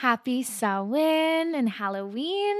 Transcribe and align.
Happy 0.00 0.42
Samhain 0.42 1.54
and 1.54 1.70
Halloween. 1.70 2.54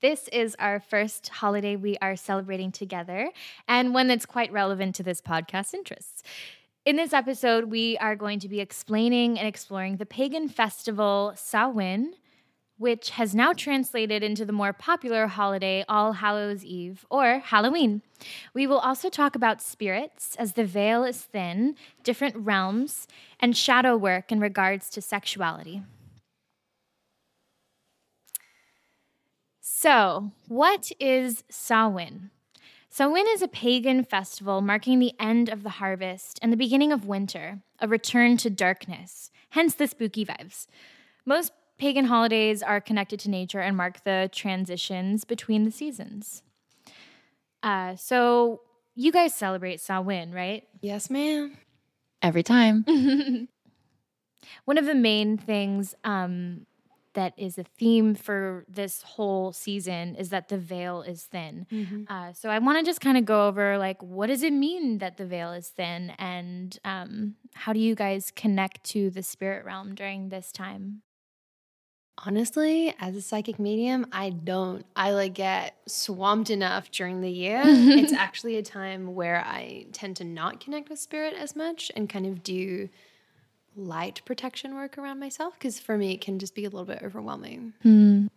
This 0.00 0.28
is 0.28 0.56
our 0.58 0.80
first 0.80 1.28
holiday 1.28 1.76
we 1.76 1.98
are 2.00 2.16
celebrating 2.16 2.72
together 2.72 3.28
and 3.68 3.92
one 3.92 4.08
that's 4.08 4.24
quite 4.24 4.50
relevant 4.50 4.94
to 4.94 5.02
this 5.02 5.20
podcast 5.20 5.74
interests. 5.74 6.22
In 6.86 6.96
this 6.96 7.12
episode, 7.12 7.66
we 7.66 7.98
are 7.98 8.16
going 8.16 8.38
to 8.38 8.48
be 8.48 8.60
explaining 8.60 9.38
and 9.38 9.46
exploring 9.46 9.98
the 9.98 10.06
pagan 10.06 10.48
festival 10.48 11.34
Samhain, 11.36 12.14
which 12.78 13.10
has 13.10 13.34
now 13.34 13.52
translated 13.52 14.22
into 14.22 14.46
the 14.46 14.52
more 14.54 14.72
popular 14.72 15.26
holiday 15.26 15.84
All 15.86 16.14
Hallows 16.14 16.64
Eve 16.64 17.04
or 17.10 17.40
Halloween. 17.40 18.00
We 18.54 18.66
will 18.66 18.78
also 18.78 19.10
talk 19.10 19.34
about 19.34 19.60
spirits 19.60 20.34
as 20.36 20.54
the 20.54 20.64
veil 20.64 21.04
is 21.04 21.20
thin, 21.20 21.76
different 22.04 22.36
realms, 22.36 23.06
and 23.38 23.54
shadow 23.54 23.98
work 23.98 24.32
in 24.32 24.40
regards 24.40 24.88
to 24.88 25.02
sexuality. 25.02 25.82
So, 29.82 30.32
what 30.46 30.92
is 31.00 31.42
Samhain? 31.48 32.28
Samhain 32.90 33.24
is 33.28 33.40
a 33.40 33.48
pagan 33.48 34.04
festival 34.04 34.60
marking 34.60 34.98
the 34.98 35.14
end 35.18 35.48
of 35.48 35.62
the 35.62 35.70
harvest 35.80 36.38
and 36.42 36.52
the 36.52 36.58
beginning 36.58 36.92
of 36.92 37.06
winter, 37.06 37.62
a 37.78 37.88
return 37.88 38.36
to 38.36 38.50
darkness, 38.50 39.30
hence 39.48 39.74
the 39.74 39.86
spooky 39.86 40.26
vibes. 40.26 40.66
Most 41.24 41.52
pagan 41.78 42.04
holidays 42.04 42.62
are 42.62 42.78
connected 42.78 43.20
to 43.20 43.30
nature 43.30 43.60
and 43.60 43.74
mark 43.74 44.04
the 44.04 44.28
transitions 44.34 45.24
between 45.24 45.64
the 45.64 45.70
seasons. 45.70 46.42
Uh, 47.62 47.96
so, 47.96 48.60
you 48.94 49.10
guys 49.10 49.34
celebrate 49.34 49.80
Samhain, 49.80 50.30
right? 50.30 50.64
Yes, 50.82 51.08
ma'am. 51.08 51.56
Every 52.20 52.42
time. 52.42 52.84
One 54.66 54.76
of 54.76 54.84
the 54.84 54.94
main 54.94 55.38
things 55.38 55.94
um, 56.04 56.66
that 57.14 57.34
is 57.36 57.58
a 57.58 57.64
theme 57.64 58.14
for 58.14 58.64
this 58.68 59.02
whole 59.02 59.52
season 59.52 60.14
is 60.14 60.30
that 60.30 60.48
the 60.48 60.58
veil 60.58 61.02
is 61.02 61.24
thin. 61.24 61.66
Mm-hmm. 61.70 62.02
Uh, 62.08 62.32
so 62.32 62.48
I 62.48 62.58
want 62.58 62.78
to 62.78 62.84
just 62.84 63.00
kind 63.00 63.16
of 63.16 63.24
go 63.24 63.48
over 63.48 63.78
like 63.78 64.02
what 64.02 64.28
does 64.28 64.42
it 64.42 64.52
mean 64.52 64.98
that 64.98 65.16
the 65.16 65.26
veil 65.26 65.52
is 65.52 65.68
thin, 65.68 66.10
and 66.18 66.78
um, 66.84 67.34
how 67.54 67.72
do 67.72 67.80
you 67.80 67.94
guys 67.94 68.32
connect 68.34 68.84
to 68.84 69.10
the 69.10 69.22
spirit 69.22 69.64
realm 69.64 69.94
during 69.94 70.28
this 70.28 70.52
time? 70.52 71.02
Honestly, 72.26 72.94
as 73.00 73.16
a 73.16 73.22
psychic 73.22 73.58
medium, 73.58 74.06
I 74.12 74.30
don't. 74.30 74.84
I 74.94 75.12
like 75.12 75.34
get 75.34 75.76
swamped 75.86 76.50
enough 76.50 76.90
during 76.90 77.22
the 77.22 77.30
year. 77.30 77.62
it's 77.64 78.12
actually 78.16 78.56
a 78.56 78.62
time 78.62 79.14
where 79.14 79.42
I 79.44 79.86
tend 79.92 80.16
to 80.16 80.24
not 80.24 80.60
connect 80.60 80.90
with 80.90 80.98
spirit 80.98 81.34
as 81.34 81.56
much 81.56 81.90
and 81.96 82.10
kind 82.10 82.26
of 82.26 82.42
do 82.42 82.90
light 83.76 84.22
protection 84.24 84.74
work 84.74 84.98
around 84.98 85.18
myself 85.20 85.54
because 85.54 85.78
for 85.78 85.96
me 85.96 86.12
it 86.12 86.20
can 86.20 86.38
just 86.38 86.54
be 86.54 86.64
a 86.64 86.70
little 86.70 86.84
bit 86.84 87.02
overwhelming. 87.02 87.74
Mm. 87.84 88.28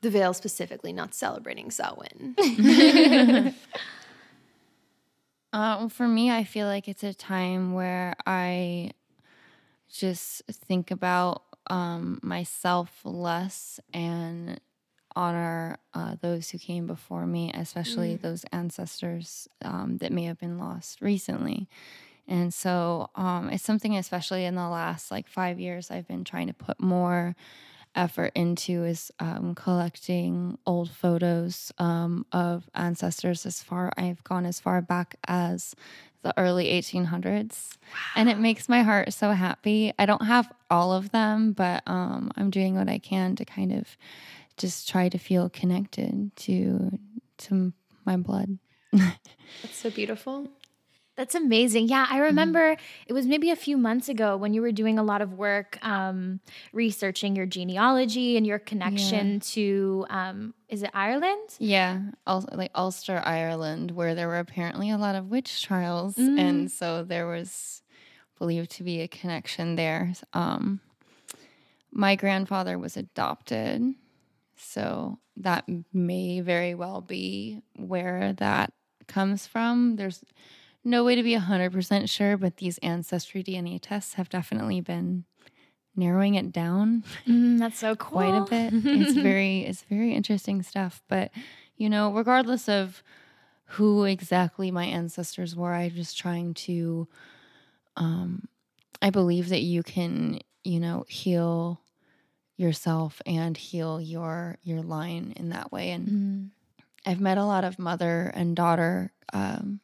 The 0.00 0.10
veil 0.10 0.32
specifically, 0.32 0.92
not 0.92 1.14
celebrating 1.14 1.70
Samhain. 1.72 2.36
uh, 5.52 5.88
for 5.88 6.06
me, 6.06 6.30
I 6.30 6.44
feel 6.44 6.68
like 6.68 6.86
it's 6.86 7.02
a 7.02 7.12
time 7.12 7.72
where 7.72 8.14
I 8.24 8.92
just 9.92 10.42
think 10.46 10.92
about 10.92 11.42
um, 11.68 12.20
myself 12.22 13.00
less 13.04 13.80
and 13.92 14.60
honor 15.16 15.78
uh, 15.94 16.14
those 16.20 16.50
who 16.50 16.58
came 16.58 16.86
before 16.86 17.26
me, 17.26 17.50
especially 17.52 18.14
mm. 18.14 18.22
those 18.22 18.44
ancestors 18.52 19.48
um, 19.62 19.98
that 19.98 20.12
may 20.12 20.24
have 20.24 20.38
been 20.38 20.58
lost 20.58 21.00
recently. 21.00 21.68
And 22.28 22.52
so 22.52 23.10
um, 23.14 23.50
it's 23.50 23.64
something, 23.64 23.96
especially 23.96 24.44
in 24.44 24.54
the 24.54 24.68
last 24.68 25.10
like 25.10 25.26
five 25.26 25.58
years, 25.58 25.90
I've 25.90 26.06
been 26.06 26.24
trying 26.24 26.48
to 26.48 26.52
put 26.52 26.80
more 26.80 27.34
effort 27.94 28.32
into 28.34 28.84
is 28.84 29.10
um, 29.18 29.54
collecting 29.54 30.58
old 30.66 30.90
photos 30.90 31.72
um, 31.78 32.26
of 32.32 32.68
ancestors 32.74 33.46
as 33.46 33.62
far 33.62 33.90
I've 33.96 34.22
gone 34.24 34.46
as 34.46 34.60
far 34.60 34.80
back 34.82 35.16
as 35.26 35.74
the 36.22 36.34
early 36.38 36.66
1800s 36.66 37.78
wow. 37.92 37.98
and 38.16 38.28
it 38.28 38.38
makes 38.38 38.68
my 38.68 38.82
heart 38.82 39.12
so 39.14 39.30
happy. 39.30 39.92
I 39.98 40.04
don't 40.04 40.24
have 40.24 40.52
all 40.70 40.92
of 40.92 41.10
them 41.12 41.52
but 41.52 41.82
um, 41.86 42.30
i'm 42.36 42.50
doing 42.50 42.74
what 42.74 42.90
i 42.90 42.98
can 42.98 43.34
to 43.36 43.44
kind 43.44 43.72
of 43.72 43.96
just 44.58 44.88
try 44.88 45.08
to 45.08 45.18
feel 45.18 45.48
connected 45.48 46.34
to 46.36 46.98
to 47.38 47.72
my 48.04 48.16
blood. 48.16 48.58
That's 48.92 49.18
so 49.72 49.90
beautiful 49.90 50.48
that's 51.18 51.34
amazing. 51.34 51.88
Yeah, 51.88 52.06
I 52.08 52.14
mm-hmm. 52.14 52.22
remember 52.22 52.74
mm-hmm. 52.76 53.04
it 53.08 53.12
was 53.12 53.26
maybe 53.26 53.50
a 53.50 53.56
few 53.56 53.76
months 53.76 54.08
ago 54.08 54.36
when 54.36 54.54
you 54.54 54.62
were 54.62 54.70
doing 54.70 55.00
a 55.00 55.02
lot 55.02 55.20
of 55.20 55.32
work 55.32 55.76
um, 55.84 56.38
researching 56.72 57.34
your 57.34 57.44
genealogy 57.44 58.36
and 58.36 58.46
your 58.46 58.60
connection 58.60 59.34
yeah. 59.34 59.38
to, 59.42 60.06
um, 60.10 60.54
is 60.68 60.84
it 60.84 60.90
Ireland? 60.94 61.56
Yeah, 61.58 62.02
like 62.52 62.70
Ulster, 62.76 63.20
Ireland, 63.24 63.90
where 63.90 64.14
there 64.14 64.28
were 64.28 64.38
apparently 64.38 64.90
a 64.90 64.96
lot 64.96 65.16
of 65.16 65.26
witch 65.26 65.60
trials. 65.64 66.14
Mm-hmm. 66.14 66.38
And 66.38 66.70
so 66.70 67.02
there 67.02 67.26
was 67.26 67.82
believed 68.38 68.70
to 68.70 68.84
be 68.84 69.00
a 69.00 69.08
connection 69.08 69.74
there. 69.74 70.12
Um, 70.34 70.78
my 71.90 72.14
grandfather 72.14 72.78
was 72.78 72.96
adopted. 72.96 73.82
So 74.56 75.18
that 75.36 75.64
may 75.92 76.42
very 76.42 76.76
well 76.76 77.00
be 77.00 77.60
where 77.74 78.34
that 78.34 78.72
comes 79.08 79.48
from. 79.48 79.96
There's 79.96 80.22
no 80.84 81.04
way 81.04 81.14
to 81.14 81.22
be 81.22 81.34
100% 81.36 82.08
sure, 82.08 82.36
but 82.36 82.58
these 82.58 82.78
ancestry 82.78 83.42
DNA 83.42 83.78
tests 83.80 84.14
have 84.14 84.28
definitely 84.28 84.80
been 84.80 85.24
narrowing 85.96 86.34
it 86.34 86.52
down. 86.52 87.04
Mm, 87.26 87.58
that's 87.58 87.78
so 87.78 87.96
cool. 87.96 88.18
Quite 88.18 88.34
a 88.34 88.70
bit. 88.70 88.72
it's 88.72 89.12
very 89.16 89.60
it's 89.62 89.82
very 89.82 90.14
interesting 90.14 90.62
stuff, 90.62 91.02
but 91.08 91.30
you 91.76 91.88
know, 91.90 92.12
regardless 92.12 92.68
of 92.68 93.02
who 93.72 94.04
exactly 94.04 94.70
my 94.70 94.84
ancestors 94.84 95.54
were, 95.54 95.74
I'm 95.74 95.90
just 95.90 96.16
trying 96.16 96.54
to 96.54 97.08
um 97.96 98.48
I 99.02 99.10
believe 99.10 99.48
that 99.50 99.62
you 99.62 99.82
can, 99.82 100.40
you 100.64 100.80
know, 100.80 101.04
heal 101.08 101.80
yourself 102.56 103.20
and 103.26 103.56
heal 103.56 104.00
your 104.00 104.58
your 104.62 104.82
line 104.82 105.32
in 105.36 105.50
that 105.50 105.70
way 105.72 105.90
and 105.90 106.08
mm. 106.08 106.48
I've 107.06 107.20
met 107.20 107.38
a 107.38 107.44
lot 107.44 107.64
of 107.64 107.78
mother 107.78 108.30
and 108.34 108.54
daughter 108.56 109.12
um, 109.32 109.80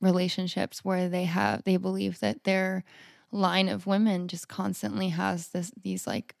relationships 0.00 0.84
where 0.84 1.08
they 1.08 1.24
have 1.24 1.62
they 1.64 1.76
believe 1.76 2.20
that 2.20 2.44
their 2.44 2.84
line 3.32 3.68
of 3.68 3.86
women 3.86 4.28
just 4.28 4.48
constantly 4.48 5.10
has 5.10 5.48
this 5.48 5.72
these 5.82 6.06
like 6.06 6.34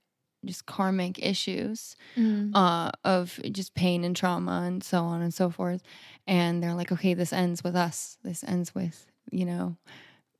just 0.44 0.64
karmic 0.64 1.18
issues 1.18 1.96
mm. 2.16 2.50
uh, 2.54 2.90
of 3.04 3.38
just 3.52 3.74
pain 3.74 4.04
and 4.04 4.16
trauma 4.16 4.62
and 4.64 4.82
so 4.82 5.04
on 5.04 5.20
and 5.20 5.34
so 5.34 5.50
forth 5.50 5.82
and 6.26 6.62
they're 6.62 6.74
like 6.74 6.90
okay 6.90 7.14
this 7.14 7.32
ends 7.32 7.62
with 7.62 7.76
us 7.76 8.16
this 8.24 8.42
ends 8.44 8.74
with 8.74 9.06
you 9.30 9.44
know 9.44 9.76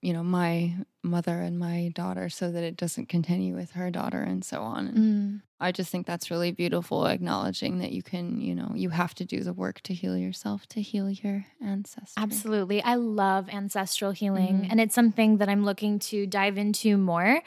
you 0.02 0.12
know 0.12 0.22
my 0.22 0.74
mother 1.02 1.40
and 1.40 1.58
my 1.58 1.90
daughter 1.94 2.28
so 2.28 2.50
that 2.50 2.62
it 2.62 2.76
doesn't 2.76 3.08
continue 3.08 3.54
with 3.54 3.72
her 3.72 3.90
daughter 3.90 4.20
and 4.20 4.44
so 4.44 4.62
on 4.62 4.86
and 4.86 4.98
mm. 4.98 5.40
i 5.60 5.72
just 5.72 5.90
think 5.90 6.06
that's 6.06 6.30
really 6.30 6.52
beautiful 6.52 7.06
acknowledging 7.06 7.78
that 7.78 7.92
you 7.92 8.02
can 8.02 8.40
you 8.40 8.54
know 8.54 8.70
you 8.74 8.90
have 8.90 9.14
to 9.14 9.24
do 9.24 9.40
the 9.40 9.52
work 9.52 9.80
to 9.82 9.94
heal 9.94 10.16
yourself 10.16 10.66
to 10.66 10.80
heal 10.80 11.10
your 11.10 11.44
ancestors 11.62 12.14
absolutely 12.16 12.82
i 12.82 12.94
love 12.94 13.48
ancestral 13.50 14.12
healing 14.12 14.62
mm. 14.62 14.66
and 14.70 14.80
it's 14.80 14.94
something 14.94 15.38
that 15.38 15.48
i'm 15.48 15.64
looking 15.64 15.98
to 15.98 16.26
dive 16.26 16.58
into 16.58 16.96
more 16.96 17.42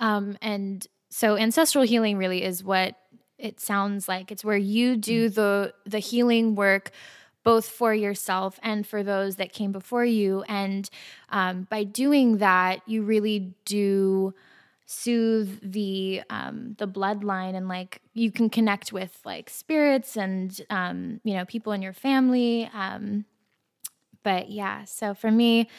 um, 0.00 0.38
and 0.40 0.86
so 1.10 1.36
ancestral 1.36 1.84
healing 1.84 2.18
really 2.18 2.42
is 2.42 2.62
what 2.62 2.94
it 3.38 3.60
sounds 3.60 4.08
like 4.08 4.30
it's 4.30 4.44
where 4.44 4.56
you 4.56 4.96
do 4.96 5.28
mm. 5.28 5.34
the 5.34 5.74
the 5.86 5.98
healing 5.98 6.54
work 6.54 6.90
both 7.48 7.66
for 7.66 7.94
yourself 7.94 8.60
and 8.62 8.86
for 8.86 9.02
those 9.02 9.36
that 9.36 9.54
came 9.54 9.72
before 9.72 10.04
you. 10.04 10.42
And 10.48 10.90
um, 11.30 11.66
by 11.70 11.82
doing 11.82 12.36
that, 12.38 12.82
you 12.86 13.00
really 13.00 13.54
do 13.64 14.34
soothe 14.84 15.58
the 15.62 16.20
um, 16.28 16.74
the 16.76 16.86
bloodline 16.86 17.54
and 17.54 17.66
like 17.66 18.02
you 18.12 18.30
can 18.30 18.50
connect 18.50 18.92
with 18.92 19.18
like 19.24 19.48
spirits 19.48 20.14
and 20.14 20.60
um, 20.68 21.22
you 21.24 21.32
know 21.32 21.46
people 21.46 21.72
in 21.72 21.80
your 21.80 21.94
family. 21.94 22.68
Um, 22.74 23.24
but 24.22 24.50
yeah, 24.50 24.84
so 24.84 25.14
for 25.14 25.30
me, 25.30 25.70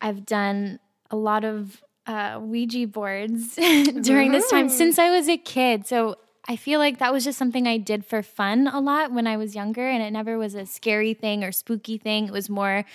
I've 0.00 0.24
done 0.24 0.78
a 1.10 1.16
lot 1.16 1.44
of 1.44 1.82
uh, 2.06 2.38
Ouija 2.40 2.86
boards 2.86 3.54
during 4.00 4.32
this 4.32 4.48
time 4.48 4.70
since 4.70 4.98
I 4.98 5.10
was 5.10 5.28
a 5.28 5.36
kid. 5.36 5.86
So 5.86 6.16
I 6.48 6.56
feel 6.56 6.80
like 6.80 6.98
that 6.98 7.12
was 7.12 7.24
just 7.24 7.38
something 7.38 7.66
I 7.66 7.76
did 7.76 8.06
for 8.06 8.22
fun 8.22 8.66
a 8.68 8.80
lot 8.80 9.12
when 9.12 9.26
I 9.26 9.36
was 9.36 9.54
younger, 9.54 9.86
and 9.86 10.02
it 10.02 10.10
never 10.10 10.38
was 10.38 10.54
a 10.54 10.64
scary 10.64 11.12
thing 11.12 11.44
or 11.44 11.52
spooky 11.52 11.98
thing. 11.98 12.26
It 12.26 12.32
was 12.32 12.48
more. 12.48 12.86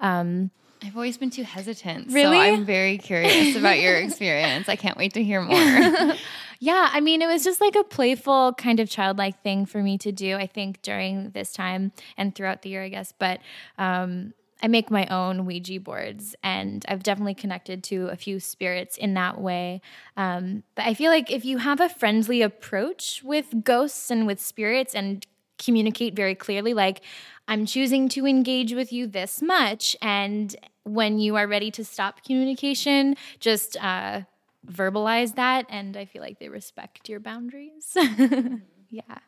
Um, 0.00 0.50
I've 0.82 0.96
always 0.96 1.18
been 1.18 1.30
too 1.30 1.44
hesitant. 1.44 2.10
Really? 2.10 2.36
So 2.36 2.40
I'm 2.40 2.64
very 2.64 2.96
curious 2.96 3.54
about 3.54 3.78
your 3.78 3.96
experience. 3.96 4.68
I 4.68 4.76
can't 4.76 4.96
wait 4.96 5.12
to 5.12 5.22
hear 5.22 5.42
more. 5.42 6.16
yeah, 6.58 6.88
I 6.90 7.00
mean, 7.00 7.20
it 7.20 7.26
was 7.26 7.44
just 7.44 7.60
like 7.60 7.76
a 7.76 7.84
playful, 7.84 8.54
kind 8.54 8.80
of 8.80 8.88
childlike 8.88 9.42
thing 9.42 9.66
for 9.66 9.82
me 9.82 9.98
to 9.98 10.10
do, 10.10 10.36
I 10.36 10.46
think, 10.46 10.80
during 10.80 11.30
this 11.30 11.52
time 11.52 11.92
and 12.16 12.34
throughout 12.34 12.62
the 12.62 12.70
year, 12.70 12.82
I 12.82 12.88
guess. 12.88 13.12
But 13.16 13.40
um, 13.78 14.32
I 14.62 14.68
make 14.68 14.90
my 14.90 15.06
own 15.06 15.44
Ouija 15.44 15.80
boards, 15.80 16.36
and 16.42 16.84
I've 16.88 17.02
definitely 17.02 17.34
connected 17.34 17.82
to 17.84 18.06
a 18.08 18.16
few 18.16 18.38
spirits 18.38 18.96
in 18.96 19.14
that 19.14 19.40
way. 19.40 19.80
Um, 20.16 20.62
but 20.76 20.86
I 20.86 20.94
feel 20.94 21.10
like 21.10 21.30
if 21.30 21.44
you 21.44 21.58
have 21.58 21.80
a 21.80 21.88
friendly 21.88 22.42
approach 22.42 23.22
with 23.24 23.64
ghosts 23.64 24.10
and 24.10 24.26
with 24.26 24.40
spirits 24.40 24.94
and 24.94 25.26
communicate 25.58 26.14
very 26.14 26.36
clearly, 26.36 26.74
like, 26.74 27.02
I'm 27.48 27.66
choosing 27.66 28.08
to 28.10 28.24
engage 28.26 28.72
with 28.72 28.92
you 28.92 29.08
this 29.08 29.42
much, 29.42 29.96
and 30.00 30.54
when 30.84 31.18
you 31.18 31.34
are 31.36 31.46
ready 31.48 31.70
to 31.72 31.84
stop 31.84 32.24
communication, 32.24 33.16
just 33.40 33.76
uh, 33.82 34.22
verbalize 34.66 35.34
that. 35.34 35.66
And 35.68 35.96
I 35.96 36.04
feel 36.04 36.22
like 36.22 36.38
they 36.38 36.48
respect 36.48 37.08
your 37.08 37.20
boundaries. 37.20 37.96
yeah. 38.90 39.18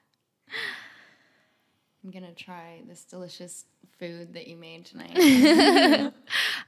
I'm 2.05 2.11
gonna 2.11 2.33
try 2.35 2.83
this 2.87 3.05
delicious 3.05 3.65
food 3.99 4.35
that 4.35 4.47
you 4.47 4.57
made 4.57 4.85
tonight. 4.85 5.13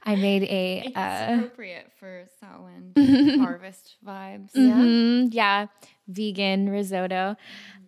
I 0.03 0.15
made 0.15 0.43
a. 0.43 0.83
It's 0.87 0.97
Uh, 0.97 1.35
appropriate 1.37 1.91
for 1.99 2.25
Samhain 2.39 3.39
harvest 3.39 3.97
vibes. 4.05 4.51
mhm, 4.55 5.29
yeah, 5.31 5.67
vegan 6.07 6.69
risotto. 6.69 7.35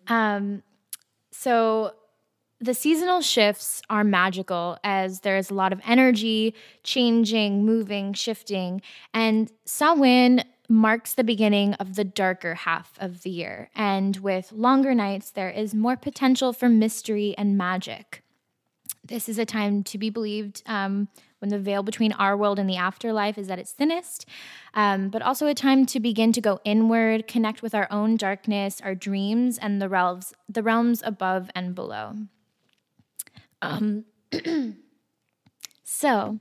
Um, 0.08 0.62
so 1.32 1.94
the 2.62 2.74
seasonal 2.76 3.22
shifts 3.22 3.82
are 3.90 4.04
magical 4.04 4.78
as 4.84 5.22
there's 5.22 5.50
a 5.50 5.54
lot 5.56 5.74
of 5.74 5.80
energy 5.88 6.54
changing, 6.84 7.66
moving, 7.66 8.14
shifting. 8.14 8.82
And 9.14 9.52
Samhain 9.66 10.44
marks 10.70 11.16
the 11.16 11.24
beginning 11.24 11.74
of 11.76 11.96
the 11.96 12.04
darker 12.04 12.54
half 12.54 12.94
of 13.00 13.24
the 13.24 13.30
year. 13.30 13.70
And 13.76 14.16
with 14.18 14.52
longer 14.52 14.94
nights, 14.94 15.32
there 15.32 15.50
is 15.50 15.74
more 15.74 15.98
potential 15.98 16.54
for 16.54 16.70
mystery 16.70 17.34
and 17.38 17.58
magic. 17.58 18.24
This 19.04 19.28
is 19.28 19.40
a 19.40 19.46
time 19.46 19.84
to 19.86 19.98
be 19.98 20.12
believed 20.12 20.62
um, 20.68 21.08
when 21.40 21.50
the 21.50 21.58
veil 21.58 21.82
between 21.82 22.12
our 22.14 22.38
world 22.38 22.60
and 22.60 22.70
the 22.70 22.76
afterlife 22.76 23.38
is 23.38 23.50
at 23.50 23.58
its 23.58 23.72
thinnest, 23.72 24.28
um, 24.76 25.10
but 25.10 25.24
also 25.24 25.48
a 25.48 25.56
time 25.56 25.88
to 25.88 26.00
begin 26.00 26.32
to 26.34 26.42
go 26.42 26.60
inward, 26.64 27.28
connect 27.28 27.64
with 27.64 27.74
our 27.74 27.88
own 27.90 28.18
darkness, 28.18 28.80
our 28.82 28.94
dreams, 28.94 29.58
and 29.58 29.82
the 29.82 29.90
realms, 29.90 30.34
the 30.48 30.62
realms 30.62 31.02
above 31.04 31.50
and 31.56 31.74
below. 31.74 32.14
Um, 33.64 34.06
so, 35.90 36.40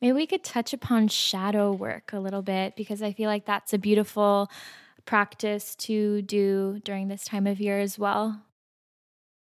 maybe 0.00 0.12
we 0.12 0.26
could 0.26 0.44
touch 0.44 0.72
upon 0.72 1.08
shadow 1.08 1.72
work 1.72 2.12
a 2.12 2.20
little 2.20 2.42
bit 2.42 2.76
because 2.76 3.02
I 3.02 3.12
feel 3.12 3.28
like 3.28 3.46
that's 3.46 3.72
a 3.72 3.78
beautiful 3.78 4.50
practice 5.06 5.76
to 5.76 6.22
do 6.22 6.80
during 6.84 7.08
this 7.08 7.24
time 7.24 7.46
of 7.46 7.60
year 7.60 7.80
as 7.80 7.98
well. 7.98 8.42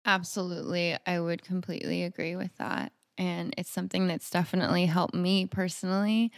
Absolutely. 0.04 0.96
I 1.06 1.20
would 1.20 1.42
completely 1.44 2.02
agree 2.02 2.34
with 2.36 2.56
that. 2.56 2.92
And 3.18 3.54
it's 3.56 3.70
something 3.70 4.06
that's 4.08 4.30
definitely 4.30 4.86
helped 4.86 5.14
me 5.14 5.46
personally. 5.46 6.32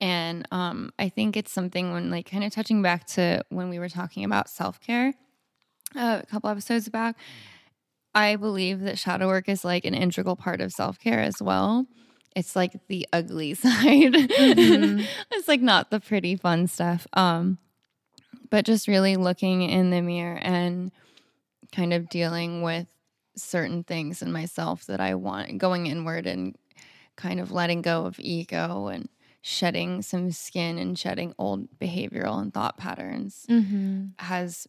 And 0.00 0.46
um, 0.52 0.92
I 0.98 1.08
think 1.08 1.36
it's 1.36 1.52
something 1.52 1.92
when, 1.92 2.10
like, 2.10 2.30
kind 2.30 2.44
of 2.44 2.52
touching 2.52 2.82
back 2.82 3.06
to 3.08 3.44
when 3.50 3.70
we 3.70 3.78
were 3.78 3.88
talking 3.88 4.24
about 4.24 4.50
self 4.50 4.80
care 4.80 5.14
uh, 5.96 6.20
a 6.22 6.26
couple 6.26 6.50
episodes 6.50 6.88
back, 6.88 7.18
I 8.14 8.36
believe 8.36 8.80
that 8.80 8.98
shadow 8.98 9.28
work 9.28 9.48
is 9.48 9.64
like 9.64 9.84
an 9.84 9.94
integral 9.94 10.36
part 10.36 10.60
of 10.60 10.72
self 10.72 10.98
care 10.98 11.20
as 11.20 11.40
well. 11.40 11.86
It's 12.36 12.54
like 12.54 12.72
the 12.88 13.06
ugly 13.12 13.54
side. 13.54 14.14
it's 14.14 15.48
like 15.48 15.60
not 15.60 15.90
the 15.90 16.00
pretty 16.00 16.36
fun 16.36 16.66
stuff. 16.66 17.06
Um, 17.12 17.58
but 18.50 18.64
just 18.64 18.88
really 18.88 19.16
looking 19.16 19.62
in 19.62 19.90
the 19.90 20.00
mirror 20.02 20.38
and 20.40 20.90
kind 21.72 21.92
of 21.92 22.08
dealing 22.08 22.62
with 22.62 22.86
certain 23.36 23.84
things 23.84 24.22
in 24.22 24.32
myself 24.32 24.86
that 24.86 25.00
I 25.00 25.14
want, 25.14 25.58
going 25.58 25.86
inward 25.86 26.26
and 26.26 26.56
kind 27.16 27.38
of 27.40 27.50
letting 27.52 27.82
go 27.82 28.06
of 28.06 28.18
ego 28.18 28.88
and 28.88 29.08
shedding 29.42 30.02
some 30.02 30.30
skin 30.32 30.78
and 30.78 30.98
shedding 30.98 31.32
old 31.38 31.68
behavioral 31.78 32.40
and 32.40 32.52
thought 32.52 32.76
patterns 32.76 33.46
Mm-hmm. 33.48 34.06
has 34.18 34.66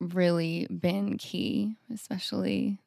really 0.00 0.66
been 0.70 1.18
key, 1.18 1.76
especially 1.92 2.78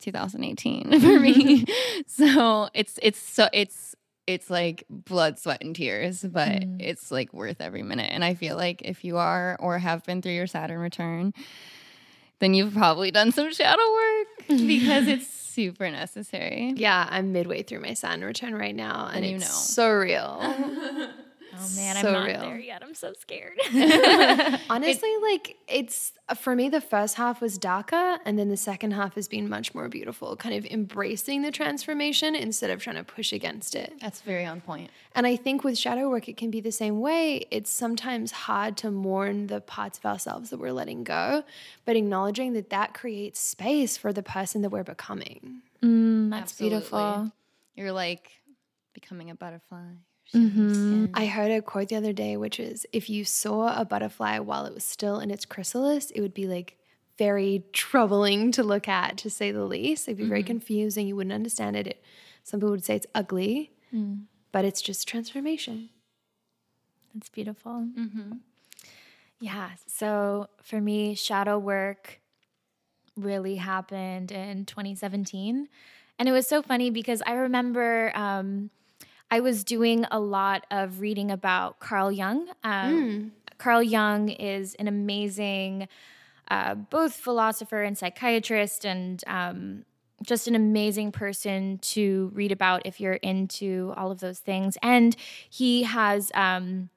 2018 0.00 1.00
for 1.00 1.20
me. 1.20 1.64
so 2.06 2.68
it's 2.74 2.98
it's 3.02 3.18
so 3.18 3.48
it's 3.52 3.94
it's 4.26 4.48
like 4.50 4.84
blood, 4.88 5.38
sweat, 5.38 5.62
and 5.62 5.74
tears, 5.74 6.22
but 6.22 6.48
Mm. 6.62 6.76
it's 6.80 7.10
like 7.10 7.32
worth 7.32 7.60
every 7.60 7.82
minute. 7.82 8.10
And 8.12 8.24
I 8.24 8.34
feel 8.34 8.56
like 8.56 8.82
if 8.82 9.04
you 9.04 9.16
are 9.18 9.56
or 9.58 9.78
have 9.78 10.04
been 10.04 10.22
through 10.22 10.32
your 10.32 10.46
Saturn 10.46 10.78
return, 10.78 11.32
then 12.38 12.54
you've 12.54 12.72
probably 12.74 13.10
done 13.10 13.32
some 13.32 13.52
shadow 13.52 13.82
work 13.92 14.26
because 14.66 15.06
it's 15.08 15.26
super 15.26 15.90
necessary. 15.90 16.74
Yeah, 16.76 17.06
I'm 17.10 17.32
midway 17.32 17.62
through 17.64 17.80
my 17.80 17.94
Saturn 17.94 18.24
return 18.24 18.54
right 18.54 18.74
now, 18.74 19.10
and 19.12 19.24
Then 19.24 19.30
you 19.30 19.36
it's 19.36 19.46
know. 19.46 19.52
so 19.52 19.90
real. 19.90 20.72
Oh 21.60 21.68
man, 21.76 21.96
So 21.96 22.08
I'm 22.08 22.12
not 22.14 22.26
real. 22.26 22.40
there 22.40 22.58
yet. 22.58 22.82
I'm 22.82 22.94
so 22.94 23.12
scared. 23.18 23.58
Honestly, 24.70 25.10
like 25.22 25.56
it's 25.68 26.12
for 26.36 26.54
me, 26.56 26.68
the 26.68 26.80
first 26.80 27.16
half 27.16 27.40
was 27.40 27.58
darker, 27.58 28.18
and 28.24 28.38
then 28.38 28.48
the 28.48 28.56
second 28.56 28.92
half 28.92 29.14
has 29.14 29.28
been 29.28 29.48
much 29.48 29.74
more 29.74 29.88
beautiful, 29.88 30.36
kind 30.36 30.54
of 30.54 30.64
embracing 30.66 31.42
the 31.42 31.50
transformation 31.50 32.34
instead 32.34 32.70
of 32.70 32.82
trying 32.82 32.96
to 32.96 33.04
push 33.04 33.32
against 33.32 33.74
it. 33.74 33.92
That's 34.00 34.20
very 34.20 34.44
on 34.46 34.60
point. 34.60 34.90
And 35.14 35.26
I 35.26 35.36
think 35.36 35.64
with 35.64 35.76
shadow 35.76 36.08
work, 36.08 36.28
it 36.28 36.36
can 36.36 36.50
be 36.50 36.60
the 36.60 36.72
same 36.72 37.00
way. 37.00 37.44
It's 37.50 37.70
sometimes 37.70 38.30
hard 38.32 38.76
to 38.78 38.90
mourn 38.90 39.48
the 39.48 39.60
parts 39.60 39.98
of 39.98 40.06
ourselves 40.06 40.50
that 40.50 40.58
we're 40.58 40.72
letting 40.72 41.04
go, 41.04 41.42
but 41.84 41.96
acknowledging 41.96 42.52
that 42.54 42.70
that 42.70 42.94
creates 42.94 43.40
space 43.40 43.96
for 43.96 44.12
the 44.12 44.22
person 44.22 44.62
that 44.62 44.70
we're 44.70 44.84
becoming. 44.84 45.62
Mm, 45.82 46.30
that's 46.30 46.52
Absolutely. 46.52 46.76
beautiful. 46.78 47.32
You're 47.74 47.92
like 47.92 48.30
becoming 48.92 49.30
a 49.30 49.34
butterfly. 49.34 49.82
Mm-hmm. 50.34 51.06
I 51.14 51.26
heard 51.26 51.50
a 51.50 51.60
quote 51.60 51.88
the 51.88 51.96
other 51.96 52.12
day, 52.12 52.36
which 52.36 52.60
is 52.60 52.86
if 52.92 53.10
you 53.10 53.24
saw 53.24 53.78
a 53.78 53.84
butterfly 53.84 54.38
while 54.38 54.64
it 54.66 54.74
was 54.74 54.84
still 54.84 55.18
in 55.18 55.30
its 55.30 55.44
chrysalis, 55.44 56.10
it 56.12 56.20
would 56.20 56.34
be 56.34 56.46
like 56.46 56.76
very 57.18 57.64
troubling 57.72 58.52
to 58.52 58.62
look 58.62 58.88
at, 58.88 59.18
to 59.18 59.30
say 59.30 59.50
the 59.50 59.64
least. 59.64 60.08
It'd 60.08 60.18
be 60.18 60.24
very 60.28 60.42
confusing. 60.42 61.06
You 61.06 61.16
wouldn't 61.16 61.34
understand 61.34 61.76
it. 61.76 61.86
it. 61.86 62.02
Some 62.44 62.60
people 62.60 62.70
would 62.70 62.84
say 62.84 62.96
it's 62.96 63.06
ugly, 63.14 63.72
but 64.52 64.64
it's 64.64 64.80
just 64.80 65.06
transformation. 65.06 65.90
That's 67.12 67.28
beautiful. 67.28 67.88
Yeah. 69.40 69.70
So 69.86 70.48
for 70.62 70.80
me, 70.80 71.14
shadow 71.14 71.58
work 71.58 72.20
really 73.16 73.56
happened 73.56 74.32
in 74.32 74.64
2017. 74.64 75.68
And 76.18 76.28
it 76.28 76.32
was 76.32 76.46
so 76.46 76.62
funny 76.62 76.90
because 76.90 77.22
I 77.26 77.32
remember 77.32 78.12
um, 78.14 78.70
I 79.30 79.40
was 79.40 79.64
doing 79.64 80.06
a 80.10 80.18
lot 80.18 80.66
of 80.70 81.00
reading 81.00 81.30
about 81.30 81.78
Carl 81.78 82.10
Jung. 82.10 82.48
Um, 82.64 83.32
Carl 83.58 83.82
Jung 83.82 84.28
is 84.28 84.74
an 84.76 84.88
amazing 84.88 85.88
uh, 86.50 86.74
both 86.74 87.14
philosopher 87.14 87.82
and 87.82 87.96
psychiatrist 87.96 88.84
and 88.84 89.22
um, 89.28 89.84
just 90.22 90.48
an 90.48 90.56
amazing 90.56 91.12
person 91.12 91.78
to 91.78 92.32
read 92.34 92.50
about 92.50 92.82
if 92.84 93.00
you're 93.00 93.14
into 93.14 93.94
all 93.96 94.10
of 94.10 94.20
those 94.20 94.40
things. 94.40 94.76
And 94.82 95.16
he 95.48 95.84
has. 95.84 96.32
Um, 96.34 96.90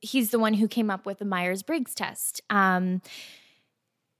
he's 0.00 0.30
the 0.30 0.38
one 0.38 0.54
who 0.54 0.68
came 0.68 0.90
up 0.90 1.06
with 1.06 1.18
the 1.18 1.24
Myers 1.24 1.64
Briggs 1.64 1.92
test. 1.92 2.40
Um, 2.50 3.02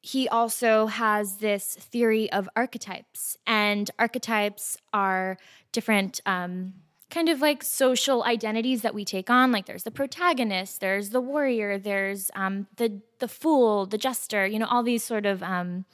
he 0.00 0.28
also 0.28 0.86
has 0.86 1.36
this 1.36 1.76
theory 1.76 2.30
of 2.32 2.48
archetypes, 2.56 3.36
and 3.46 3.88
archetypes 3.98 4.76
are 4.92 5.38
different. 5.70 6.20
Um, 6.26 6.74
kind 7.12 7.28
of 7.28 7.42
like 7.42 7.62
social 7.62 8.24
identities 8.24 8.80
that 8.80 8.94
we 8.94 9.04
take 9.04 9.28
on 9.28 9.52
like 9.52 9.66
there's 9.66 9.82
the 9.82 9.90
protagonist 9.90 10.80
there's 10.80 11.10
the 11.10 11.20
warrior 11.20 11.78
there's 11.78 12.30
um, 12.34 12.66
the 12.76 13.00
the 13.18 13.28
fool 13.28 13.84
the 13.84 13.98
jester 13.98 14.46
you 14.46 14.58
know 14.58 14.66
all 14.66 14.82
these 14.82 15.04
sort 15.04 15.26
of 15.26 15.42
um, 15.42 15.84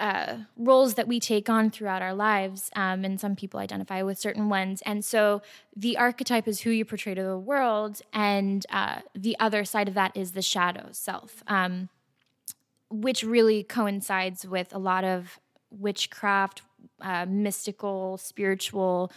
uh, 0.00 0.38
roles 0.56 0.94
that 0.94 1.08
we 1.08 1.18
take 1.18 1.48
on 1.48 1.70
throughout 1.70 2.02
our 2.02 2.14
lives, 2.14 2.70
um, 2.76 3.04
and 3.04 3.20
some 3.20 3.34
people 3.34 3.58
identify 3.58 4.00
with 4.02 4.16
certain 4.16 4.48
ones. 4.48 4.80
And 4.86 5.04
so 5.04 5.42
the 5.74 5.96
archetype 5.96 6.46
is 6.46 6.60
who 6.60 6.70
you 6.70 6.84
portray 6.84 7.14
to 7.14 7.22
the 7.22 7.38
world, 7.38 8.00
and 8.12 8.64
uh, 8.70 9.00
the 9.14 9.36
other 9.40 9.64
side 9.64 9.88
of 9.88 9.94
that 9.94 10.16
is 10.16 10.32
the 10.32 10.42
shadow 10.42 10.88
self, 10.92 11.42
um, 11.48 11.88
which 12.90 13.24
really 13.24 13.64
coincides 13.64 14.46
with 14.46 14.72
a 14.72 14.78
lot 14.78 15.02
of 15.02 15.40
witchcraft, 15.70 16.62
uh, 17.00 17.26
mystical, 17.28 18.18
spiritual 18.18 19.10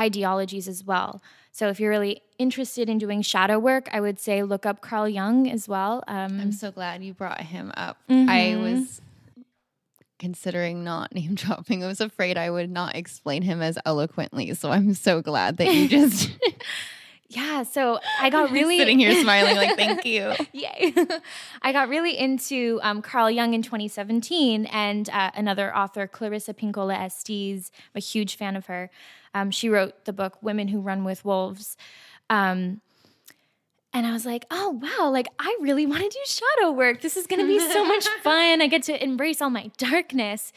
ideologies 0.00 0.68
as 0.68 0.84
well. 0.84 1.22
So 1.52 1.68
if 1.68 1.80
you're 1.80 1.90
really 1.90 2.22
interested 2.38 2.88
in 2.88 2.98
doing 2.98 3.22
shadow 3.22 3.58
work, 3.58 3.88
I 3.92 4.00
would 4.00 4.18
say 4.18 4.42
look 4.42 4.64
up 4.66 4.80
Carl 4.80 5.08
Jung 5.08 5.50
as 5.50 5.68
well. 5.68 6.04
Um, 6.08 6.40
I'm 6.40 6.52
so 6.52 6.70
glad 6.70 7.02
you 7.02 7.14
brought 7.14 7.40
him 7.40 7.72
up. 7.76 7.96
I 8.08 8.12
Mhm. 8.14 8.60
was 8.62 9.00
considering 10.18 10.82
not 10.84 11.12
name 11.14 11.34
dropping. 11.34 11.84
I 11.84 11.86
was 11.86 12.00
afraid 12.00 12.36
I 12.36 12.50
would 12.50 12.70
not 12.70 12.96
explain 12.96 13.42
him 13.42 13.62
as 13.62 13.78
eloquently. 13.86 14.52
So 14.54 14.70
I'm 14.70 14.94
so 14.94 15.22
glad 15.22 15.56
that 15.58 15.72
you 15.74 15.88
just 15.98 16.30
yeah, 17.28 17.62
so 17.62 18.00
I 18.20 18.30
got 18.30 18.50
really 18.50 18.78
sitting 18.78 18.98
here 18.98 19.14
smiling 19.22 19.56
like 19.56 19.76
thank 19.76 20.04
you. 20.04 20.32
Yay. 20.52 20.94
I 21.62 21.72
got 21.72 21.88
really 21.88 22.18
into 22.18 22.80
um, 22.82 23.02
Carl 23.02 23.30
Jung 23.30 23.54
in 23.54 23.62
2017 23.62 24.66
and 24.66 25.08
uh, 25.10 25.30
another 25.34 25.74
author, 25.76 26.06
Clarissa 26.06 26.54
Pinkola 26.54 26.98
Estes. 26.98 27.70
I'm 27.94 27.98
a 27.98 28.00
huge 28.00 28.36
fan 28.36 28.56
of 28.56 28.66
her. 28.66 28.90
Um, 29.34 29.50
she 29.50 29.68
wrote 29.68 30.06
the 30.06 30.12
book 30.12 30.38
Women 30.42 30.68
Who 30.68 30.80
Run 30.80 31.04
with 31.04 31.24
Wolves. 31.24 31.76
Um, 32.30 32.80
and 33.92 34.06
I 34.06 34.12
was 34.12 34.24
like, 34.24 34.44
oh, 34.50 34.80
wow, 34.82 35.10
like 35.10 35.28
I 35.38 35.56
really 35.60 35.86
want 35.86 36.02
to 36.02 36.08
do 36.08 36.18
shadow 36.26 36.72
work. 36.72 37.00
This 37.00 37.16
is 37.16 37.26
going 37.26 37.40
to 37.40 37.46
be 37.46 37.58
so 37.58 37.84
much 37.84 38.06
fun. 38.22 38.62
I 38.62 38.66
get 38.66 38.82
to 38.84 39.02
embrace 39.02 39.42
all 39.42 39.50
my 39.50 39.70
darkness. 39.76 40.52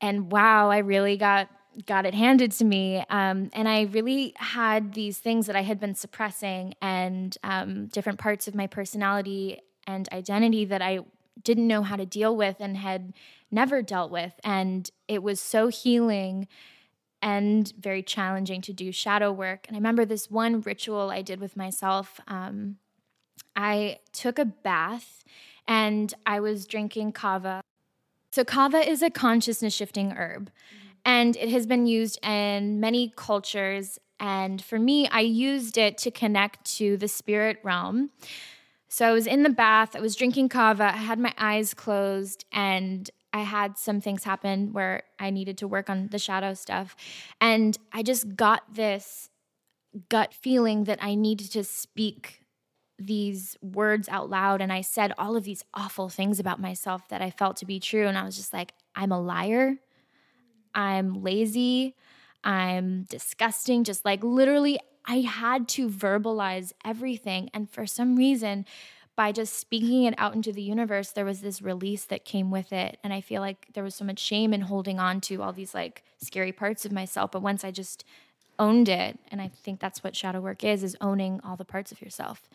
And 0.00 0.30
wow, 0.30 0.70
I 0.70 0.78
really 0.78 1.16
got 1.16 1.48
got 1.86 2.06
it 2.06 2.14
handed 2.14 2.52
to 2.52 2.64
me. 2.64 3.04
Um, 3.10 3.50
and 3.52 3.68
I 3.68 3.82
really 3.82 4.34
had 4.36 4.94
these 4.94 5.18
things 5.18 5.46
that 5.46 5.56
I 5.56 5.62
had 5.62 5.80
been 5.80 5.94
suppressing 5.94 6.74
and 6.80 7.36
um, 7.42 7.86
different 7.86 8.18
parts 8.18 8.48
of 8.48 8.54
my 8.54 8.66
personality 8.66 9.60
and 9.86 10.08
identity 10.12 10.64
that 10.66 10.82
I 10.82 11.00
didn't 11.42 11.66
know 11.66 11.82
how 11.82 11.96
to 11.96 12.06
deal 12.06 12.36
with 12.36 12.56
and 12.60 12.76
had 12.76 13.12
never 13.50 13.82
dealt 13.82 14.10
with. 14.10 14.32
And 14.42 14.90
it 15.08 15.22
was 15.22 15.40
so 15.40 15.68
healing 15.68 16.48
and 17.20 17.72
very 17.78 18.02
challenging 18.02 18.60
to 18.62 18.72
do 18.72 18.92
shadow 18.92 19.32
work. 19.32 19.66
And 19.66 19.76
I 19.76 19.78
remember 19.78 20.04
this 20.04 20.30
one 20.30 20.60
ritual 20.60 21.10
I 21.10 21.22
did 21.22 21.40
with 21.40 21.56
myself. 21.56 22.20
Um, 22.28 22.76
I 23.56 24.00
took 24.12 24.38
a 24.38 24.44
bath 24.44 25.24
and 25.66 26.12
I 26.26 26.40
was 26.40 26.66
drinking 26.66 27.12
kava. 27.12 27.62
So, 28.30 28.44
kava 28.44 28.78
is 28.78 29.00
a 29.00 29.10
consciousness 29.10 29.72
shifting 29.72 30.10
herb, 30.10 30.50
and 31.04 31.36
it 31.36 31.48
has 31.50 31.66
been 31.66 31.86
used 31.86 32.24
in 32.24 32.80
many 32.80 33.12
cultures. 33.16 33.98
And 34.20 34.62
for 34.62 34.78
me, 34.78 35.08
I 35.08 35.20
used 35.20 35.76
it 35.76 35.98
to 35.98 36.10
connect 36.10 36.64
to 36.76 36.96
the 36.96 37.08
spirit 37.08 37.58
realm. 37.62 38.10
So, 38.88 39.08
I 39.08 39.12
was 39.12 39.26
in 39.26 39.42
the 39.42 39.50
bath, 39.50 39.96
I 39.96 40.00
was 40.00 40.14
drinking 40.14 40.50
kava, 40.50 40.84
I 40.84 40.98
had 40.98 41.18
my 41.18 41.34
eyes 41.36 41.74
closed, 41.74 42.44
and 42.52 43.10
I 43.32 43.40
had 43.40 43.76
some 43.76 44.00
things 44.00 44.22
happen 44.22 44.72
where 44.72 45.02
I 45.18 45.30
needed 45.30 45.58
to 45.58 45.66
work 45.66 45.90
on 45.90 46.06
the 46.12 46.20
shadow 46.20 46.54
stuff. 46.54 46.94
And 47.40 47.76
I 47.92 48.04
just 48.04 48.36
got 48.36 48.62
this 48.72 49.28
gut 50.08 50.32
feeling 50.32 50.84
that 50.84 51.00
I 51.02 51.16
needed 51.16 51.50
to 51.52 51.64
speak 51.64 52.42
these 52.96 53.56
words 53.60 54.08
out 54.08 54.30
loud. 54.30 54.60
And 54.60 54.72
I 54.72 54.82
said 54.82 55.12
all 55.18 55.36
of 55.36 55.42
these 55.42 55.64
awful 55.74 56.08
things 56.08 56.38
about 56.38 56.60
myself 56.60 57.08
that 57.08 57.22
I 57.22 57.30
felt 57.30 57.56
to 57.58 57.66
be 57.66 57.80
true. 57.80 58.06
And 58.06 58.16
I 58.16 58.22
was 58.22 58.36
just 58.36 58.52
like, 58.52 58.72
I'm 58.94 59.10
a 59.10 59.20
liar. 59.20 59.78
I'm 60.74 61.22
lazy. 61.22 61.94
I'm 62.42 63.04
disgusting. 63.04 63.84
Just 63.84 64.04
like 64.04 64.22
literally, 64.22 64.78
I 65.06 65.20
had 65.20 65.68
to 65.68 65.88
verbalize 65.88 66.72
everything. 66.84 67.50
And 67.54 67.70
for 67.70 67.86
some 67.86 68.16
reason, 68.16 68.66
by 69.16 69.32
just 69.32 69.58
speaking 69.58 70.04
it 70.04 70.14
out 70.18 70.34
into 70.34 70.52
the 70.52 70.62
universe, 70.62 71.10
there 71.10 71.24
was 71.24 71.40
this 71.40 71.62
release 71.62 72.04
that 72.06 72.24
came 72.24 72.50
with 72.50 72.72
it. 72.72 72.98
And 73.04 73.12
I 73.12 73.20
feel 73.20 73.40
like 73.40 73.68
there 73.74 73.84
was 73.84 73.94
so 73.94 74.04
much 74.04 74.18
shame 74.18 74.52
in 74.52 74.62
holding 74.62 74.98
on 74.98 75.20
to 75.22 75.42
all 75.42 75.52
these 75.52 75.74
like 75.74 76.02
scary 76.18 76.52
parts 76.52 76.84
of 76.84 76.92
myself. 76.92 77.30
But 77.30 77.42
once 77.42 77.64
I 77.64 77.70
just 77.70 78.04
owned 78.58 78.88
it, 78.88 79.18
and 79.30 79.40
I 79.40 79.48
think 79.48 79.80
that's 79.80 80.02
what 80.02 80.16
shadow 80.16 80.40
work 80.40 80.64
is, 80.64 80.82
is 80.82 80.96
owning 81.00 81.40
all 81.44 81.56
the 81.56 81.64
parts 81.64 81.92
of 81.92 82.00
yourself. 82.00 82.48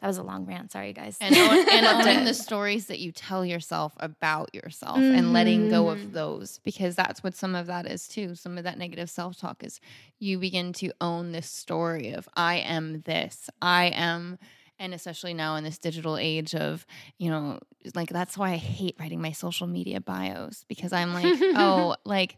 That 0.00 0.06
was 0.06 0.16
a 0.16 0.22
long 0.22 0.46
rant. 0.46 0.72
Sorry, 0.72 0.92
guys. 0.92 1.18
And, 1.20 1.36
and 1.36 1.86
owning 1.86 2.24
the 2.24 2.32
stories 2.32 2.86
that 2.86 3.00
you 3.00 3.12
tell 3.12 3.44
yourself 3.44 3.92
about 3.98 4.54
yourself 4.54 4.96
and 4.98 5.32
letting 5.32 5.68
go 5.68 5.90
of 5.90 5.98
mm-hmm. 5.98 6.12
those 6.12 6.58
because 6.64 6.96
that's 6.96 7.22
what 7.22 7.34
some 7.34 7.54
of 7.54 7.66
that 7.66 7.86
is 7.86 8.08
too. 8.08 8.34
Some 8.34 8.56
of 8.56 8.64
that 8.64 8.78
negative 8.78 9.10
self 9.10 9.38
talk 9.38 9.62
is 9.62 9.78
you 10.18 10.38
begin 10.38 10.72
to 10.74 10.90
own 11.00 11.32
this 11.32 11.50
story 11.50 12.12
of 12.12 12.28
I 12.34 12.56
am 12.56 13.02
this, 13.02 13.50
I 13.60 13.86
am 13.86 14.38
and 14.80 14.94
especially 14.94 15.34
now 15.34 15.56
in 15.56 15.62
this 15.62 15.78
digital 15.78 16.16
age 16.16 16.54
of 16.54 16.86
you 17.18 17.30
know 17.30 17.60
like 17.94 18.08
that's 18.08 18.36
why 18.36 18.52
i 18.52 18.56
hate 18.56 18.96
writing 18.98 19.20
my 19.20 19.30
social 19.30 19.66
media 19.66 20.00
bios 20.00 20.64
because 20.68 20.92
i'm 20.92 21.12
like 21.12 21.26
oh 21.56 21.94
like 22.04 22.36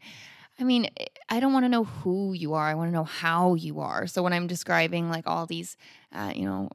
i 0.61 0.65
mean 0.65 0.89
i 1.29 1.41
don't 1.41 1.53
want 1.53 1.65
to 1.65 1.69
know 1.69 1.85
who 1.85 2.33
you 2.35 2.55
are 2.55 2.67
i 2.67 2.75
want 2.75 2.89
to 2.89 2.93
know 2.93 3.05
how 3.05 3.55
you 3.55 3.81
are 3.81 4.07
so 4.07 4.23
when 4.23 4.33
i'm 4.33 4.47
describing 4.47 5.09
like 5.11 5.27
all 5.27 5.47
these 5.47 5.77
uh, 6.15 6.31
you 6.35 6.45
know 6.45 6.69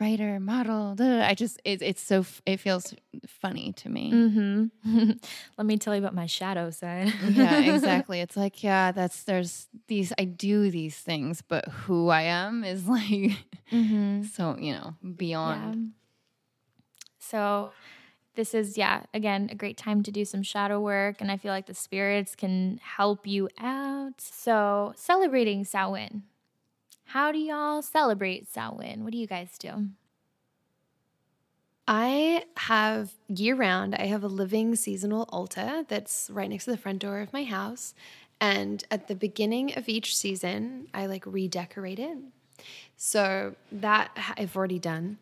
writer 0.00 0.40
model 0.40 0.94
duh, 0.94 1.22
i 1.26 1.34
just 1.34 1.60
it, 1.64 1.82
it's 1.82 2.00
so 2.02 2.24
it 2.46 2.58
feels 2.58 2.94
funny 3.26 3.72
to 3.74 3.88
me 3.88 4.12
Mm-hmm. 4.12 5.10
Let 5.58 5.66
me 5.66 5.76
tell 5.76 5.94
you 5.94 6.00
about 6.00 6.14
my 6.14 6.26
shadow 6.26 6.70
side. 6.70 7.12
yeah 7.28 7.60
exactly 7.74 8.20
it's 8.20 8.36
like 8.36 8.62
yeah 8.62 8.92
that's 8.92 9.24
there's 9.24 9.68
these 9.88 10.12
i 10.18 10.24
do 10.24 10.70
these 10.70 10.96
things 10.96 11.42
but 11.42 11.66
who 11.68 12.08
i 12.08 12.22
am 12.22 12.64
is 12.64 12.88
like 12.96 13.36
Mm-hmm. 13.70 14.22
so 14.24 14.56
you 14.58 14.72
know 14.72 14.94
beyond 15.16 15.74
Yeah. 15.74 15.90
So 17.18 17.72
this 18.38 18.54
is 18.54 18.78
yeah, 18.78 19.02
again, 19.12 19.48
a 19.50 19.56
great 19.56 19.76
time 19.76 20.00
to 20.04 20.12
do 20.12 20.24
some 20.24 20.44
shadow 20.44 20.80
work 20.80 21.16
and 21.20 21.28
I 21.28 21.36
feel 21.36 21.50
like 21.50 21.66
the 21.66 21.74
spirits 21.74 22.36
can 22.36 22.78
help 22.80 23.26
you 23.26 23.48
out. 23.58 24.20
So, 24.20 24.92
celebrating 24.94 25.64
Samhain. 25.64 26.22
How 27.06 27.32
do 27.32 27.38
y'all 27.38 27.82
celebrate 27.82 28.46
Samhain? 28.46 29.02
What 29.02 29.10
do 29.10 29.18
you 29.18 29.26
guys 29.26 29.58
do? 29.58 29.88
I 31.88 32.44
have 32.58 33.10
year 33.26 33.56
round, 33.56 33.96
I 33.96 34.06
have 34.06 34.22
a 34.22 34.28
living 34.28 34.76
seasonal 34.76 35.28
altar 35.30 35.84
that's 35.88 36.30
right 36.32 36.48
next 36.48 36.66
to 36.66 36.70
the 36.70 36.76
front 36.76 37.00
door 37.00 37.18
of 37.18 37.32
my 37.32 37.42
house. 37.42 37.92
And 38.40 38.84
at 38.88 39.08
the 39.08 39.16
beginning 39.16 39.76
of 39.76 39.88
each 39.88 40.16
season, 40.16 40.86
I 40.94 41.06
like 41.06 41.26
redecorate 41.26 41.98
it. 41.98 42.18
So 42.96 43.56
that 43.72 44.16
I've 44.36 44.56
already 44.56 44.78
done. 44.78 45.18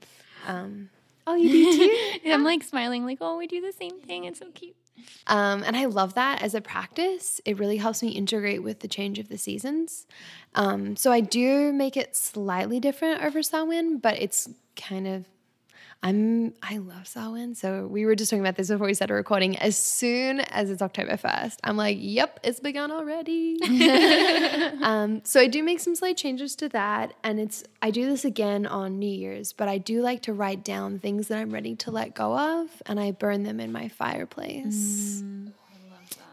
Um, 0.47 0.91
oh, 1.27 1.35
you 1.35 1.51
do 1.51 1.79
too? 1.79 2.21
I'm 2.31 2.45
like 2.45 2.63
smiling, 2.63 3.05
like, 3.05 3.19
oh, 3.21 3.37
we 3.39 3.47
do 3.47 3.61
the 3.61 3.73
same 3.73 4.01
thing. 4.01 4.25
It's 4.25 4.39
so 4.39 4.51
cute. 4.55 4.77
Um, 5.27 5.63
and 5.63 5.77
I 5.77 5.87
love 5.87 6.15
that 6.15 6.43
as 6.43 6.55
a 6.55 6.61
practice. 6.61 7.41
It 7.45 7.59
really 7.59 7.77
helps 7.77 8.03
me 8.03 8.11
integrate 8.11 8.63
with 8.63 8.81
the 8.81 8.89
change 8.89 9.19
of 9.19 9.29
the 9.29 9.39
seasons. 9.39 10.07
Um, 10.55 10.97
so 10.97 11.13
I 11.13 11.21
do 11.21 11.73
make 11.73 11.97
it 11.97 12.17
slightly 12.17 12.81
different 12.81 13.23
over 13.23 13.43
Samhain, 13.43 13.99
but 13.99 14.21
it's 14.21 14.49
kind 14.75 15.07
of 15.07 15.25
I'm 16.03 16.55
I 16.63 16.79
love 16.79 17.07
Samhain. 17.07 17.55
So 17.55 17.87
we 17.87 18.05
were 18.05 18.15
just 18.15 18.31
talking 18.31 18.43
about 18.43 18.57
this 18.57 18.69
before 18.69 18.87
we 18.87 18.95
started 18.95 19.15
recording. 19.15 19.57
As 19.57 19.77
soon 19.77 20.41
as 20.41 20.71
it's 20.71 20.83
October 20.83 21.17
first, 21.17 21.61
I'm 21.65 21.77
like, 21.77 21.97
yep, 22.01 22.39
it's 22.45 22.61
begun 22.61 22.91
already. 22.93 23.59
um, 24.83 25.23
so 25.25 25.41
I 25.41 25.47
do 25.47 25.63
make 25.63 25.81
some 25.81 25.95
slight 25.95 26.17
changes 26.17 26.55
to 26.57 26.69
that, 26.71 27.15
and 27.25 27.41
it's 27.41 27.65
I 27.83 27.91
do 27.91 28.07
this 28.07 28.25
again 28.25 28.67
on 28.67 28.99
New 28.99 29.11
Year's, 29.11 29.53
but 29.53 29.69
I 29.69 29.79
do 29.79 30.01
like 30.03 30.23
to 30.23 30.33
write 30.33 30.65
down 30.65 30.99
things 30.99 31.29
that 31.29 31.39
I'm 31.39 31.51
ready 31.51 31.75
to 31.77 31.91
let 31.91 32.15
go 32.15 32.37
of, 32.37 32.83
and 32.87 33.01
I 33.01 33.11
burn 33.11 33.43
them 33.43 33.59
in 33.59 33.73
my 33.73 33.89
fireplace. 33.89 35.23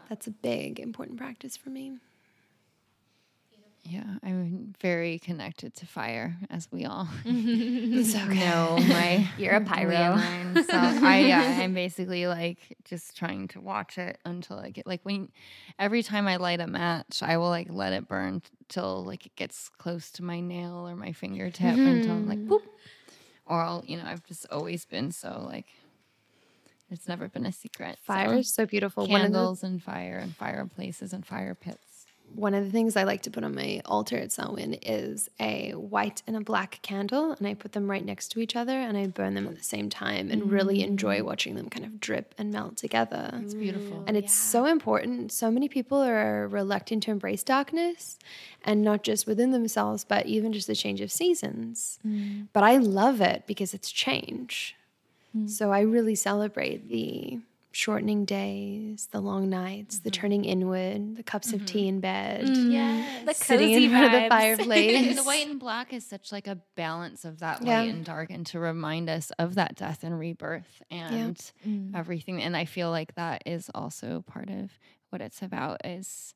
That's 0.08 0.26
a 0.26 0.30
big 0.30 0.78
important 0.78 1.18
practice 1.18 1.56
for 1.56 1.70
me. 1.70 1.98
Yeah, 3.86 4.04
I'm 4.22 4.74
very 4.80 5.18
connected 5.18 5.74
to 5.76 5.86
fire, 5.86 6.36
as 6.48 6.68
we 6.72 6.86
all 6.86 7.06
It's 7.24 8.14
okay. 8.14 8.34
know. 8.34 8.78
My 8.88 9.28
You're 9.38 9.54
a 9.54 9.60
pyro. 9.60 10.18
self. 10.62 11.02
I 11.02 11.20
yeah, 11.20 11.60
I'm 11.60 11.74
basically 11.74 12.26
like 12.26 12.76
just 12.84 13.14
trying 13.16 13.48
to 13.48 13.60
watch 13.60 13.98
it 13.98 14.18
until 14.24 14.58
I 14.58 14.70
get 14.70 14.86
like 14.86 15.00
when 15.02 15.28
every 15.78 16.02
time 16.02 16.26
I 16.26 16.36
light 16.36 16.60
a 16.60 16.66
match, 16.66 17.22
I 17.22 17.36
will 17.36 17.50
like 17.50 17.66
let 17.70 17.92
it 17.92 18.08
burn 18.08 18.40
till 18.68 19.04
like 19.04 19.26
it 19.26 19.36
gets 19.36 19.68
close 19.68 20.10
to 20.12 20.24
my 20.24 20.40
nail 20.40 20.88
or 20.88 20.96
my 20.96 21.12
fingertip 21.12 21.76
until 21.76 22.12
I'm 22.12 22.28
like 22.28 22.38
hmm. 22.38 22.52
boop. 22.52 22.62
Or 23.44 23.60
I'll 23.60 23.84
you 23.86 23.98
know 23.98 24.04
I've 24.06 24.24
just 24.24 24.46
always 24.50 24.86
been 24.86 25.12
so 25.12 25.44
like 25.46 25.66
it's 26.90 27.08
never 27.08 27.28
been 27.28 27.44
a 27.44 27.52
secret. 27.52 27.98
so. 28.06 28.12
Fire 28.12 28.34
is 28.34 28.54
so 28.54 28.64
beautiful. 28.64 29.04
Of 29.04 29.10
the 29.10 29.16
candles 29.16 29.62
and 29.62 29.82
fire 29.82 30.18
and 30.22 30.34
fireplaces 30.34 31.12
and 31.12 31.26
fire 31.26 31.54
pits. 31.54 31.93
One 32.34 32.54
of 32.54 32.64
the 32.64 32.70
things 32.70 32.96
I 32.96 33.04
like 33.04 33.22
to 33.22 33.30
put 33.30 33.44
on 33.44 33.54
my 33.54 33.80
altar 33.84 34.16
at 34.16 34.32
Samhain 34.32 34.74
is 34.82 35.30
a 35.38 35.70
white 35.72 36.22
and 36.26 36.36
a 36.36 36.40
black 36.40 36.80
candle, 36.82 37.30
and 37.32 37.46
I 37.46 37.54
put 37.54 37.72
them 37.72 37.88
right 37.88 38.04
next 38.04 38.28
to 38.32 38.40
each 38.40 38.56
other 38.56 38.72
and 38.72 38.96
I 38.96 39.06
burn 39.06 39.34
them 39.34 39.46
at 39.46 39.56
the 39.56 39.62
same 39.62 39.88
time 39.88 40.30
and 40.30 40.50
really 40.50 40.78
mm. 40.78 40.86
enjoy 40.86 41.22
watching 41.22 41.54
them 41.54 41.70
kind 41.70 41.84
of 41.84 42.00
drip 42.00 42.34
and 42.36 42.50
melt 42.50 42.76
together. 42.76 43.30
It's 43.42 43.54
beautiful. 43.54 44.04
And 44.08 44.16
it's 44.16 44.34
so 44.34 44.66
important. 44.66 45.30
So 45.30 45.50
many 45.50 45.68
people 45.68 46.02
are 46.02 46.48
reluctant 46.48 47.04
to 47.04 47.12
embrace 47.12 47.44
darkness 47.44 48.18
and 48.64 48.82
not 48.82 49.04
just 49.04 49.26
within 49.26 49.52
themselves, 49.52 50.04
but 50.04 50.26
even 50.26 50.52
just 50.52 50.66
the 50.66 50.74
change 50.74 51.00
of 51.00 51.12
seasons. 51.12 52.00
Mm. 52.04 52.48
But 52.52 52.64
I 52.64 52.78
love 52.78 53.20
it 53.20 53.44
because 53.46 53.74
it's 53.74 53.92
change. 53.92 54.74
Mm. 55.36 55.48
So 55.48 55.70
I 55.70 55.80
really 55.80 56.14
celebrate 56.14 56.88
the 56.88 57.38
shortening 57.74 58.24
days, 58.24 59.08
the 59.10 59.20
long 59.20 59.48
nights, 59.50 59.98
the 59.98 60.10
Mhm. 60.10 60.14
turning 60.14 60.44
inward, 60.44 61.16
the 61.16 61.22
cups 61.22 61.52
of 61.52 61.62
Mhm. 61.62 61.66
tea 61.66 61.88
in 61.88 62.00
bed, 62.00 62.44
Mm. 62.46 62.70
Yes. 62.70 63.24
The 63.26 63.34
sitting 63.34 63.68
cozy 63.68 63.84
in 63.86 63.90
front 63.90 64.04
of 64.06 64.12
the 64.12 64.18
vibes. 64.18 64.28
fireplace. 64.28 65.08
And 65.08 65.18
the 65.18 65.24
white 65.24 65.46
and 65.48 65.58
black 65.60 65.92
is 65.92 66.06
such 66.06 66.30
like 66.32 66.46
a 66.46 66.56
balance 66.76 67.24
of 67.24 67.40
that 67.40 67.62
Yeah. 67.62 67.80
light 67.80 67.90
and 67.94 68.04
dark 68.04 68.30
and 68.30 68.46
to 68.46 68.58
remind 68.60 69.10
us 69.10 69.30
of 69.32 69.54
that 69.56 69.74
death 69.74 70.04
and 70.04 70.18
rebirth 70.18 70.82
and 70.90 71.36
Mm. 71.66 71.94
everything. 71.94 72.40
And 72.42 72.56
I 72.56 72.64
feel 72.64 72.90
like 72.90 73.14
that 73.16 73.42
is 73.46 73.70
also 73.74 74.22
part 74.22 74.50
of 74.50 74.78
what 75.10 75.20
it's 75.20 75.42
about 75.42 75.84
is 75.84 76.34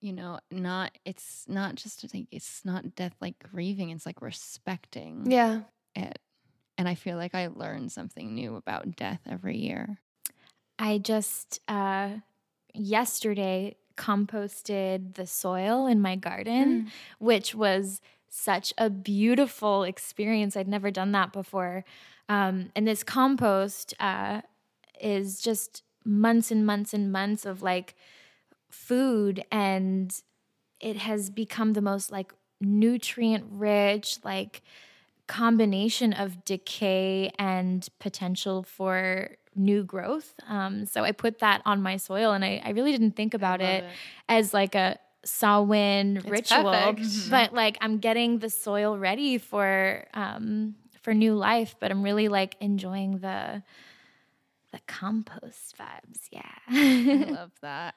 you 0.00 0.12
know, 0.12 0.38
not 0.52 0.96
it's 1.04 1.44
not 1.48 1.74
just 1.74 2.14
like 2.14 2.28
it's 2.30 2.64
not 2.64 2.94
death 2.94 3.16
like 3.20 3.36
grieving, 3.40 3.90
it's 3.90 4.06
like 4.06 4.22
respecting 4.22 5.28
yeah. 5.28 5.62
it. 5.96 6.20
And 6.76 6.88
I 6.88 6.94
feel 6.94 7.16
like 7.16 7.34
I 7.34 7.48
learn 7.48 7.88
something 7.88 8.32
new 8.32 8.54
about 8.54 8.94
death 8.94 9.22
every 9.28 9.58
year. 9.58 9.98
I 10.78 10.98
just 10.98 11.60
uh, 11.68 12.10
yesterday 12.74 13.76
composted 13.96 15.14
the 15.14 15.26
soil 15.26 15.86
in 15.86 16.00
my 16.00 16.14
garden, 16.16 16.90
which 17.18 17.54
was 17.54 18.00
such 18.28 18.72
a 18.78 18.88
beautiful 18.90 19.82
experience. 19.84 20.56
I'd 20.56 20.68
never 20.68 20.90
done 20.90 21.12
that 21.12 21.32
before. 21.32 21.84
Um, 22.28 22.70
and 22.76 22.86
this 22.86 23.02
compost 23.02 23.94
uh, 23.98 24.42
is 25.00 25.40
just 25.40 25.82
months 26.04 26.50
and 26.50 26.64
months 26.64 26.94
and 26.94 27.10
months 27.10 27.44
of 27.44 27.62
like 27.62 27.94
food, 28.70 29.44
and 29.50 30.14
it 30.80 30.96
has 30.96 31.30
become 31.30 31.72
the 31.72 31.80
most 31.80 32.12
like 32.12 32.32
nutrient 32.60 33.44
rich, 33.50 34.18
like 34.24 34.62
combination 35.26 36.12
of 36.12 36.44
decay 36.44 37.30
and 37.38 37.88
potential 37.98 38.62
for 38.62 39.30
new 39.58 39.82
growth. 39.84 40.34
Um, 40.48 40.86
so 40.86 41.02
I 41.04 41.12
put 41.12 41.40
that 41.40 41.62
on 41.66 41.82
my 41.82 41.96
soil, 41.96 42.32
and 42.32 42.44
I, 42.44 42.62
I 42.64 42.70
really 42.70 42.92
didn't 42.92 43.16
think 43.16 43.34
about 43.34 43.60
it, 43.60 43.84
as 44.28 44.54
like 44.54 44.74
a 44.74 44.98
Samhain 45.24 46.20
ritual, 46.26 46.62
perfect. 46.72 47.00
Mhm. 47.00 47.30
but 47.30 47.52
like 47.52 47.76
I'm 47.80 47.98
getting 47.98 48.38
the 48.38 48.48
soil 48.50 48.96
ready 48.98 49.36
for 49.38 50.06
um, 50.14 50.76
for 51.02 51.12
new 51.12 51.34
life. 51.34 51.74
But 51.80 51.90
I'm 51.90 52.02
really 52.02 52.28
like 52.28 52.56
enjoying 52.60 53.18
the 53.18 53.62
the 54.72 54.80
compost 54.86 55.76
vibes. 55.78 56.28
Yeah. 56.30 56.42
I 56.68 56.72
Yeah. 56.72 57.24
love 57.32 57.52
that. 57.62 57.94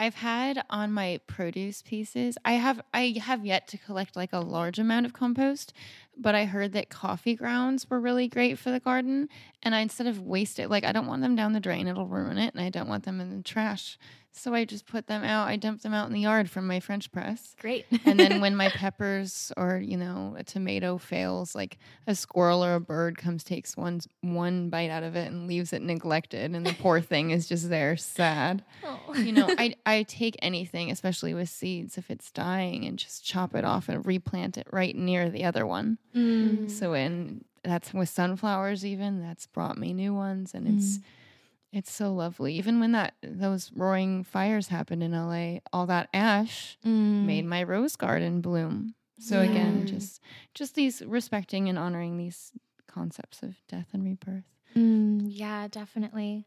I've 0.00 0.14
had 0.14 0.64
on 0.70 0.92
my 0.92 1.20
produce 1.26 1.82
pieces. 1.82 2.38
I 2.42 2.52
have 2.52 2.80
I 2.94 3.16
have 3.20 3.44
yet 3.44 3.68
to 3.68 3.76
collect 3.76 4.16
like 4.16 4.32
a 4.32 4.40
large 4.40 4.78
amount 4.78 5.04
of 5.04 5.12
compost, 5.12 5.74
but 6.16 6.34
I 6.34 6.46
heard 6.46 6.72
that 6.72 6.88
coffee 6.88 7.34
grounds 7.34 7.90
were 7.90 8.00
really 8.00 8.26
great 8.26 8.58
for 8.58 8.70
the 8.70 8.80
garden. 8.80 9.28
And 9.62 9.74
I 9.74 9.80
instead 9.80 10.06
of 10.06 10.18
waste 10.22 10.58
it, 10.58 10.70
like 10.70 10.84
I 10.84 10.92
don't 10.92 11.06
want 11.06 11.20
them 11.20 11.36
down 11.36 11.52
the 11.52 11.60
drain, 11.60 11.86
it'll 11.86 12.06
ruin 12.06 12.38
it, 12.38 12.54
and 12.54 12.64
I 12.64 12.70
don't 12.70 12.88
want 12.88 13.04
them 13.04 13.20
in 13.20 13.36
the 13.36 13.42
trash. 13.42 13.98
So 14.32 14.54
I 14.54 14.64
just 14.64 14.86
put 14.86 15.06
them 15.06 15.24
out. 15.24 15.48
I 15.48 15.56
dump 15.56 15.82
them 15.82 15.92
out 15.92 16.06
in 16.06 16.12
the 16.12 16.20
yard 16.20 16.48
from 16.48 16.66
my 16.66 16.78
French 16.80 17.10
press. 17.10 17.54
Great. 17.60 17.84
And 18.04 18.18
then 18.18 18.40
when 18.40 18.54
my 18.56 18.68
peppers 18.74 19.52
or, 19.56 19.76
you 19.78 19.96
know, 19.96 20.34
a 20.38 20.44
tomato 20.44 20.98
fails, 20.98 21.54
like 21.54 21.78
a 22.06 22.14
squirrel 22.14 22.64
or 22.64 22.74
a 22.74 22.80
bird 22.80 23.18
comes, 23.18 23.42
takes 23.42 23.76
one 23.76 24.00
one 24.20 24.70
bite 24.70 24.88
out 24.90 25.02
of 25.02 25.16
it 25.16 25.30
and 25.30 25.46
leaves 25.46 25.72
it 25.72 25.82
neglected, 25.82 26.54
and 26.54 26.64
the 26.64 26.74
poor 26.74 27.00
thing 27.12 27.30
is 27.30 27.48
just 27.48 27.68
there 27.68 27.96
sad 27.96 28.64
Oh. 28.84 29.14
you 29.14 29.32
know, 29.32 29.48
I 29.58 29.74
I 29.86 30.04
take 30.04 30.36
anything, 30.40 30.90
especially 30.90 31.34
with 31.34 31.48
seeds, 31.48 31.98
if 31.98 32.10
it's 32.10 32.30
dying, 32.30 32.84
and 32.86 32.98
just 32.98 33.24
chop 33.24 33.54
it 33.54 33.64
off 33.64 33.88
and 33.88 34.06
replant 34.06 34.56
it 34.56 34.68
right 34.70 34.94
near 34.94 35.28
the 35.28 35.44
other 35.44 35.66
one. 35.66 35.98
Mm. 36.14 36.70
So 36.70 36.94
in 36.94 37.44
that's 37.62 37.92
with 37.92 38.08
sunflowers, 38.08 38.86
even 38.86 39.20
that's 39.20 39.46
brought 39.46 39.76
me 39.76 39.92
new 39.92 40.14
ones, 40.14 40.54
and 40.54 40.66
it's 40.66 40.98
it's 41.72 41.92
so 41.92 42.12
lovely. 42.12 42.54
Even 42.54 42.80
when 42.80 42.92
that 42.92 43.14
those 43.22 43.70
roaring 43.74 44.24
fires 44.24 44.68
happened 44.68 45.02
in 45.02 45.12
LA, 45.12 45.58
all 45.72 45.86
that 45.86 46.08
ash 46.12 46.76
Mm. 46.84 47.24
made 47.24 47.44
my 47.44 47.62
rose 47.62 47.96
garden 47.96 48.40
bloom. 48.40 48.94
So 49.18 49.40
again, 49.42 49.86
just 49.86 50.20
just 50.54 50.74
these 50.74 51.02
respecting 51.02 51.68
and 51.68 51.78
honoring 51.78 52.16
these 52.16 52.52
concepts 52.88 53.42
of 53.42 53.56
death 53.68 53.88
and 53.92 54.02
rebirth. 54.04 54.44
Mm, 54.76 55.22
yeah, 55.28 55.68
definitely. 55.68 56.46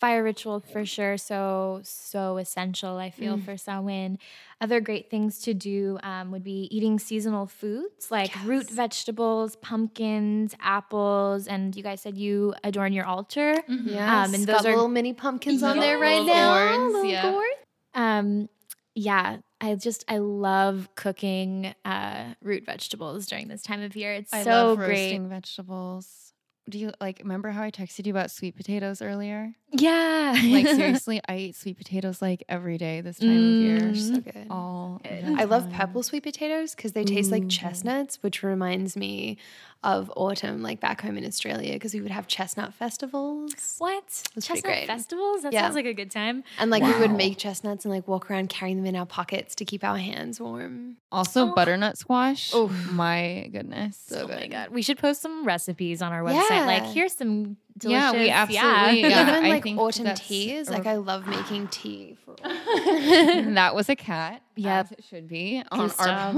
Fire 0.00 0.22
ritual 0.24 0.60
for 0.60 0.84
sure. 0.84 1.16
So, 1.16 1.80
so 1.84 2.36
essential, 2.36 2.96
I 2.98 3.10
feel, 3.10 3.36
Mm. 3.38 3.44
for 3.44 3.56
Samhain. 3.56 4.18
Other 4.60 4.80
great 4.80 5.08
things 5.08 5.38
to 5.40 5.54
do 5.54 5.98
um, 6.02 6.30
would 6.32 6.42
be 6.44 6.68
eating 6.70 6.98
seasonal 6.98 7.46
foods 7.46 8.10
like 8.10 8.32
root 8.44 8.68
vegetables, 8.68 9.56
pumpkins, 9.56 10.54
apples. 10.60 11.46
And 11.46 11.74
you 11.76 11.82
guys 11.82 12.00
said 12.00 12.18
you 12.18 12.54
adorn 12.64 12.92
your 12.92 13.06
altar. 13.06 13.54
Yeah. 13.68 14.22
Um, 14.22 14.24
and 14.26 14.34
and 14.34 14.46
those 14.46 14.56
got 14.56 14.66
are- 14.66 14.70
little 14.70 14.88
mini 14.88 15.12
pumpkins 15.12 15.62
on 15.62 15.78
there 15.78 15.98
right 15.98 16.24
now. 16.24 16.76
gourds, 16.78 16.92
little 16.94 17.10
yeah. 17.10 17.30
gourds. 17.30 17.48
Um, 17.94 18.48
yeah, 18.96 19.38
I 19.60 19.74
just, 19.76 20.04
I 20.08 20.18
love 20.18 20.88
cooking 20.96 21.74
uh, 21.84 22.34
root 22.42 22.64
vegetables 22.66 23.26
during 23.26 23.48
this 23.48 23.62
time 23.62 23.80
of 23.82 23.96
year. 23.96 24.12
It's 24.12 24.32
I 24.32 24.42
so 24.42 24.50
love 24.50 24.78
great. 24.78 24.88
roasting 24.88 25.28
vegetables. 25.28 26.23
Do 26.68 26.78
you 26.78 26.92
like 27.00 27.18
remember 27.22 27.50
how 27.50 27.62
I 27.62 27.70
texted 27.70 28.06
you 28.06 28.12
about 28.12 28.30
sweet 28.30 28.56
potatoes 28.56 29.02
earlier? 29.02 29.54
Yeah. 29.70 30.34
Like 30.46 30.66
seriously, 30.68 31.20
I 31.28 31.36
eat 31.36 31.56
sweet 31.56 31.76
potatoes 31.76 32.22
like 32.22 32.42
every 32.48 32.78
day 32.78 33.02
this 33.02 33.18
time 33.18 33.30
of 33.30 33.36
year. 33.36 33.80
Mm. 33.80 34.14
So 34.14 34.20
good. 34.20 34.46
All 34.50 35.00
Good. 35.04 35.24
I 35.38 35.44
love 35.44 35.64
time. 35.64 35.72
purple 35.72 36.02
sweet 36.02 36.22
potatoes 36.22 36.74
because 36.74 36.92
they 36.92 37.04
taste 37.04 37.28
Ooh. 37.28 37.32
like 37.32 37.48
chestnuts, 37.48 38.22
which 38.22 38.42
reminds 38.42 38.96
me 38.96 39.36
of 39.84 40.10
autumn, 40.16 40.62
like 40.62 40.80
back 40.80 41.00
home 41.02 41.16
in 41.16 41.24
Australia, 41.24 41.74
because 41.74 41.94
we 41.94 42.00
would 42.00 42.10
have 42.10 42.26
chestnut 42.26 42.72
festivals. 42.74 43.76
What? 43.78 44.22
Chestnut 44.40 44.86
festivals? 44.86 45.42
That 45.42 45.52
Yeah. 45.52 45.60
sounds 45.62 45.74
like 45.76 45.84
a 45.86 45.92
good 45.94 46.10
time. 46.10 46.42
And 46.58 46.70
like 46.70 46.82
we 46.82 46.98
would 46.98 47.12
make 47.12 47.36
chestnuts 47.38 47.84
and 47.84 47.92
like 47.94 48.08
walk 48.08 48.30
around 48.30 48.48
carrying 48.48 48.78
them 48.78 48.86
in 48.86 48.96
our 48.96 49.06
pockets 49.06 49.54
to 49.56 49.64
keep 49.64 49.84
our 49.84 49.98
hands 49.98 50.40
warm. 50.40 50.96
Also 51.12 51.50
Oh. 51.50 51.54
butternut 51.54 51.98
squash. 51.98 52.50
Oh 52.54 52.68
my 52.92 53.48
goodness. 53.52 54.08
Oh 54.10 54.14
so 54.16 54.24
oh 54.24 54.28
my 54.28 54.40
good. 54.40 54.50
god, 54.50 54.70
we 54.70 54.82
should 54.82 54.98
post 54.98 55.20
some 55.22 55.44
recipes 55.44 56.00
on 56.02 56.12
our 56.12 56.22
website. 56.22 56.66
Like, 56.66 56.84
here's 56.84 57.12
some 57.12 57.56
delicious. 57.76 57.92
Yeah, 58.02 58.12
delicious. 58.12 58.26
we 58.26 58.30
absolutely- 58.58 59.00
Yeah. 59.02 59.08
Yeah, 59.08 59.22
Even 59.22 59.44
I 59.44 59.48
like 59.50 59.62
think 59.62 59.78
autumn 59.78 60.14
teas. 60.14 60.70
Like 60.70 60.86
I 60.86 60.96
love 60.96 61.26
making 61.26 61.68
tea 61.68 62.16
for 62.24 62.34
that 62.42 63.74
was 63.74 63.88
a 63.90 63.96
cat. 63.96 64.40
Yep. 64.56 64.92
It 64.98 65.04
should 65.04 65.28
be 65.28 65.62
on 65.70 65.78
Good 65.88 65.94
our 65.98 66.32
stuff. 66.32 66.34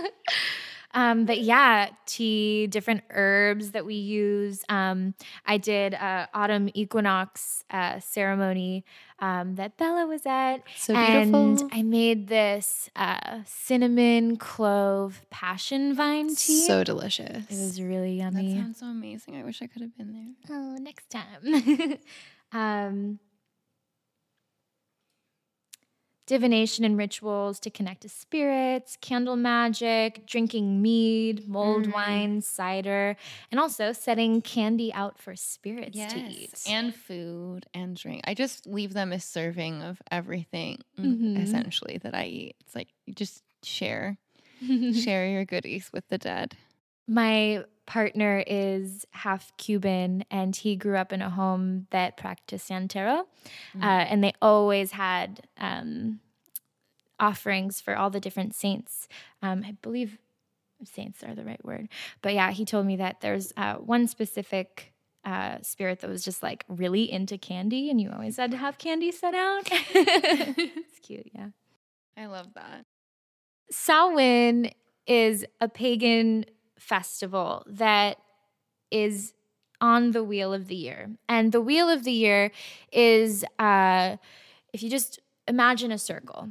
um, 0.92 1.24
but 1.24 1.40
yeah, 1.40 1.90
tea, 2.06 2.66
different 2.66 3.02
herbs 3.10 3.72
that 3.72 3.86
we 3.86 3.94
use. 3.94 4.64
Um, 4.68 5.14
I 5.46 5.56
did 5.58 5.94
a 5.94 6.28
autumn 6.34 6.68
equinox 6.74 7.64
uh, 7.70 8.00
ceremony 8.00 8.84
um, 9.20 9.54
that 9.56 9.76
Bella 9.76 10.06
was 10.06 10.22
at. 10.26 10.58
so 10.76 10.94
beautiful. 10.94 11.60
and. 11.60 11.70
I 11.72 11.82
made 11.82 12.28
this 12.28 12.90
uh, 12.96 13.40
cinnamon 13.46 14.36
clove 14.36 15.24
passion 15.30 15.94
vine 15.94 16.34
tea. 16.34 16.66
so 16.66 16.82
delicious. 16.82 17.44
it 17.48 17.50
was 17.50 17.80
really 17.80 18.18
yummy. 18.18 18.54
That 18.54 18.60
sounds 18.60 18.80
so 18.80 18.86
amazing. 18.86 19.36
I 19.36 19.44
wish 19.44 19.62
I 19.62 19.66
could 19.66 19.82
have 19.82 19.96
been 19.96 20.12
there. 20.12 20.56
Oh, 20.56 20.76
next 20.80 21.10
time. 21.10 21.98
um, 22.52 23.18
divination 26.34 26.84
and 26.84 26.96
rituals 26.96 27.58
to 27.58 27.70
connect 27.70 28.02
to 28.02 28.08
spirits, 28.08 28.96
candle 29.00 29.34
magic, 29.34 30.24
drinking 30.26 30.80
mead, 30.80 31.48
mulled 31.48 31.88
Mm. 31.88 31.92
wine, 31.92 32.40
cider, 32.40 33.16
and 33.50 33.58
also 33.58 33.90
setting 33.92 34.40
candy 34.40 34.92
out 34.94 35.18
for 35.18 35.34
spirits 35.34 35.98
to 36.06 36.18
eat. 36.30 36.52
and 36.68 36.94
food 36.94 37.66
and 37.74 37.96
drink. 37.96 38.20
I 38.28 38.34
just 38.34 38.64
leave 38.64 38.92
them 38.92 39.12
a 39.12 39.18
serving 39.18 39.82
of 39.82 40.00
everything 40.12 40.78
Mhm. 40.96 41.36
essentially 41.36 41.98
that 41.98 42.14
I 42.14 42.26
eat. 42.26 42.56
It's 42.60 42.76
like 42.76 42.90
you 43.06 43.12
just 43.12 43.42
share 43.64 44.16
share 44.94 45.26
your 45.28 45.44
goodies 45.44 45.90
with 45.92 46.06
the 46.08 46.18
dead. 46.18 46.56
My 47.06 47.64
partner 47.86 48.44
is 48.46 49.04
half 49.10 49.52
Cuban 49.56 50.24
and 50.30 50.54
he 50.54 50.76
grew 50.76 50.96
up 50.96 51.12
in 51.12 51.20
a 51.22 51.30
home 51.30 51.88
that 51.90 52.16
practiced 52.16 52.68
Santero. 52.68 53.24
Mm. 53.76 53.82
Uh, 53.82 54.06
and 54.08 54.22
they 54.22 54.32
always 54.40 54.92
had 54.92 55.40
um, 55.58 56.20
offerings 57.18 57.80
for 57.80 57.96
all 57.96 58.10
the 58.10 58.20
different 58.20 58.54
saints. 58.54 59.08
Um, 59.42 59.64
I 59.66 59.72
believe 59.82 60.18
saints 60.84 61.22
are 61.24 61.34
the 61.34 61.44
right 61.44 61.64
word. 61.64 61.88
But 62.22 62.34
yeah, 62.34 62.52
he 62.52 62.64
told 62.64 62.86
me 62.86 62.96
that 62.96 63.20
there's 63.20 63.52
uh, 63.56 63.74
one 63.74 64.06
specific 64.06 64.92
uh, 65.24 65.58
spirit 65.62 66.00
that 66.00 66.08
was 66.08 66.24
just 66.24 66.42
like 66.42 66.64
really 66.68 67.10
into 67.10 67.36
candy 67.36 67.90
and 67.90 68.00
you 68.00 68.10
always 68.10 68.36
had 68.36 68.50
to 68.52 68.56
have 68.56 68.78
candy 68.78 69.12
set 69.12 69.34
out. 69.34 69.68
it's 69.70 70.98
cute, 71.00 71.30
yeah. 71.34 71.48
I 72.16 72.26
love 72.26 72.54
that. 72.54 72.86
Samhain 73.70 74.70
is 75.06 75.44
a 75.60 75.68
pagan 75.68 76.44
festival 76.80 77.62
that 77.66 78.18
is 78.90 79.34
on 79.80 80.10
the 80.10 80.24
wheel 80.24 80.52
of 80.52 80.66
the 80.68 80.74
year. 80.74 81.10
And 81.28 81.52
the 81.52 81.60
wheel 81.60 81.88
of 81.88 82.04
the 82.04 82.12
year 82.12 82.50
is 82.92 83.44
uh, 83.58 84.16
if 84.72 84.82
you 84.82 84.90
just 84.90 85.20
imagine 85.46 85.92
a 85.92 85.98
circle. 85.98 86.50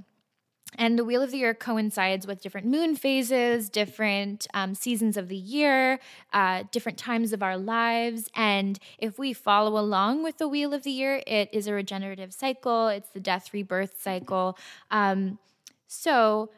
And 0.77 0.99
the 0.99 1.03
wheel 1.03 1.23
of 1.23 1.31
the 1.31 1.37
year 1.37 1.55
coincides 1.55 2.27
with 2.27 2.41
different 2.41 2.67
moon 2.67 2.95
phases, 2.95 3.69
different 3.69 4.45
um, 4.53 4.75
seasons 4.75 5.17
of 5.17 5.27
the 5.27 5.35
year, 5.35 5.99
uh, 6.31 6.63
different 6.71 6.99
times 6.99 7.33
of 7.33 7.41
our 7.41 7.57
lives. 7.57 8.29
And 8.35 8.77
if 8.99 9.17
we 9.17 9.33
follow 9.33 9.79
along 9.79 10.23
with 10.23 10.37
the 10.37 10.47
wheel 10.47 10.73
of 10.73 10.83
the 10.83 10.91
year, 10.91 11.23
it 11.25 11.49
is 11.51 11.65
a 11.65 11.73
regenerative 11.73 12.33
cycle, 12.33 12.87
it's 12.87 13.09
the 13.09 13.19
death 13.19 13.51
rebirth 13.51 13.99
cycle. 13.99 14.57
Um, 14.91 15.39
so 15.87 16.51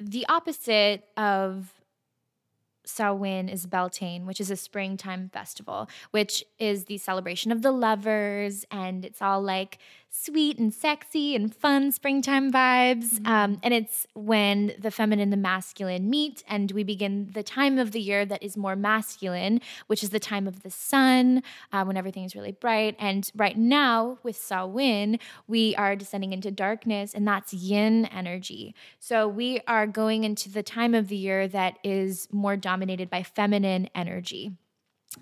the 0.00 0.24
opposite 0.28 1.04
of 1.18 1.74
Samhain 2.88 3.48
is 3.48 3.66
Beltane, 3.66 4.24
which 4.26 4.40
is 4.40 4.50
a 4.50 4.56
springtime 4.56 5.28
festival, 5.28 5.88
which 6.10 6.44
is 6.58 6.86
the 6.86 6.98
celebration 6.98 7.52
of 7.52 7.62
the 7.62 7.70
lovers, 7.70 8.64
and 8.70 9.04
it's 9.04 9.20
all 9.20 9.42
like 9.42 9.78
sweet 10.10 10.58
and 10.58 10.72
sexy 10.72 11.34
and 11.34 11.54
fun 11.54 11.92
springtime 11.92 12.50
vibes. 12.50 13.14
Mm-hmm. 13.14 13.26
Um, 13.26 13.60
and 13.62 13.74
it's 13.74 14.06
when 14.14 14.72
the 14.78 14.90
feminine 14.90 15.24
and 15.24 15.32
the 15.32 15.36
masculine 15.36 16.08
meet, 16.08 16.42
and 16.48 16.70
we 16.72 16.82
begin 16.82 17.30
the 17.34 17.42
time 17.42 17.78
of 17.78 17.92
the 17.92 18.00
year 18.00 18.24
that 18.24 18.42
is 18.42 18.56
more 18.56 18.76
masculine, 18.76 19.60
which 19.86 20.02
is 20.02 20.10
the 20.10 20.20
time 20.20 20.46
of 20.46 20.62
the 20.62 20.70
sun, 20.70 21.42
uh, 21.72 21.84
when 21.84 21.96
everything 21.96 22.24
is 22.24 22.34
really 22.34 22.52
bright. 22.52 22.96
And 22.98 23.30
right 23.36 23.56
now, 23.56 24.18
with 24.22 24.36
Samhain, 24.36 25.18
we 25.46 25.74
are 25.76 25.96
descending 25.96 26.32
into 26.32 26.50
darkness, 26.50 27.14
and 27.14 27.26
that's 27.26 27.52
yin 27.52 28.06
energy. 28.06 28.74
So 28.98 29.28
we 29.28 29.60
are 29.66 29.86
going 29.86 30.24
into 30.24 30.48
the 30.50 30.62
time 30.62 30.94
of 30.94 31.08
the 31.08 31.16
year 31.16 31.48
that 31.48 31.78
is 31.84 32.28
more 32.32 32.56
dominated 32.56 33.10
by 33.10 33.22
feminine 33.22 33.88
energy. 33.94 34.52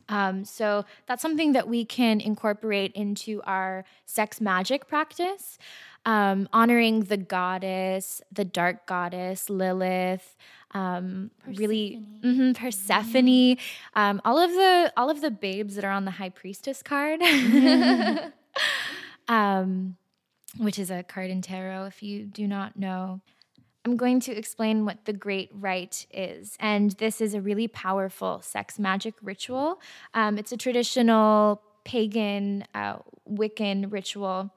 Um, 0.09 0.44
so 0.44 0.85
that's 1.06 1.22
something 1.22 1.52
that 1.52 1.68
we 1.68 1.85
can 1.85 2.20
incorporate 2.20 2.92
into 2.92 3.42
our 3.42 3.85
sex 4.04 4.40
magic 4.40 4.87
practice, 4.87 5.59
um, 6.04 6.48
honoring 6.52 7.04
the 7.04 7.16
goddess, 7.16 8.22
the 8.32 8.44
dark 8.44 8.87
goddess, 8.87 9.50
Lilith. 9.50 10.37
Um, 10.72 11.30
Persephone. 11.38 11.56
really, 11.56 12.02
mm-hmm, 12.22 12.52
Persephone, 12.52 13.56
um, 13.94 14.20
all 14.26 14.38
of 14.38 14.50
the 14.50 14.92
all 14.96 15.09
of 15.09 15.22
the 15.22 15.30
babes 15.30 15.76
that 15.76 15.85
are 15.85 15.90
on 15.92 16.04
the 16.04 16.11
High 16.11 16.28
Priestess 16.28 16.82
card, 16.82 17.22
um, 19.28 19.96
which 20.59 20.78
is 20.78 20.90
a 20.90 21.02
card 21.02 21.30
in 21.30 21.40
tarot. 21.40 21.85
If 21.85 22.02
you 22.02 22.26
do 22.26 22.46
not 22.46 22.76
know, 22.76 23.22
I'm 23.87 23.96
going 23.96 24.18
to 24.22 24.37
explain 24.37 24.85
what 24.85 25.05
the 25.05 25.12
Great 25.12 25.49
Rite 25.55 26.07
is. 26.12 26.57
And 26.59 26.90
this 26.99 27.20
is 27.20 27.35
a 27.35 27.40
really 27.40 27.68
powerful 27.68 28.40
sex 28.42 28.81
magic 28.81 29.14
ritual. 29.22 29.81
Um, 30.12 30.38
it's 30.38 30.51
a 30.51 30.57
traditional 30.57 31.62
pagan 31.85 32.64
uh, 32.75 32.96
Wiccan 33.31 33.92
ritual. 33.92 34.51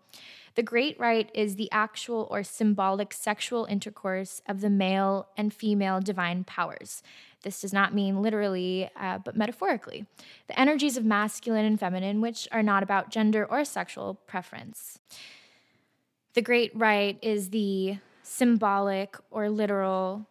The 0.56 0.64
Great 0.64 1.00
Rite 1.00 1.30
is 1.36 1.58
the 1.58 1.72
actual 1.72 2.28
or 2.32 2.42
symbolic 2.42 3.14
sexual 3.14 3.66
intercourse 3.66 4.42
of 4.50 4.62
the 4.62 4.70
male 4.72 5.28
and 5.38 5.54
female 5.54 6.00
divine 6.00 6.44
powers. 6.44 7.04
This 7.44 7.62
does 7.62 7.72
not 7.72 7.94
mean 7.94 8.24
literally, 8.24 8.90
uh, 9.00 9.20
but 9.20 9.38
metaphorically. 9.38 10.08
The 10.48 10.60
energies 10.60 10.98
of 10.98 11.06
masculine 11.06 11.66
and 11.66 11.80
feminine, 11.80 12.20
which 12.20 12.48
are 12.52 12.64
not 12.64 12.82
about 12.82 13.12
gender 13.12 13.46
or 13.46 13.64
sexual 13.64 14.16
preference. 14.26 14.98
The 16.34 16.42
Great 16.42 16.72
Rite 16.76 17.20
is 17.22 17.52
the 17.52 18.00
symbolic 18.30 19.18
or 19.32 19.50
literal 19.50 20.28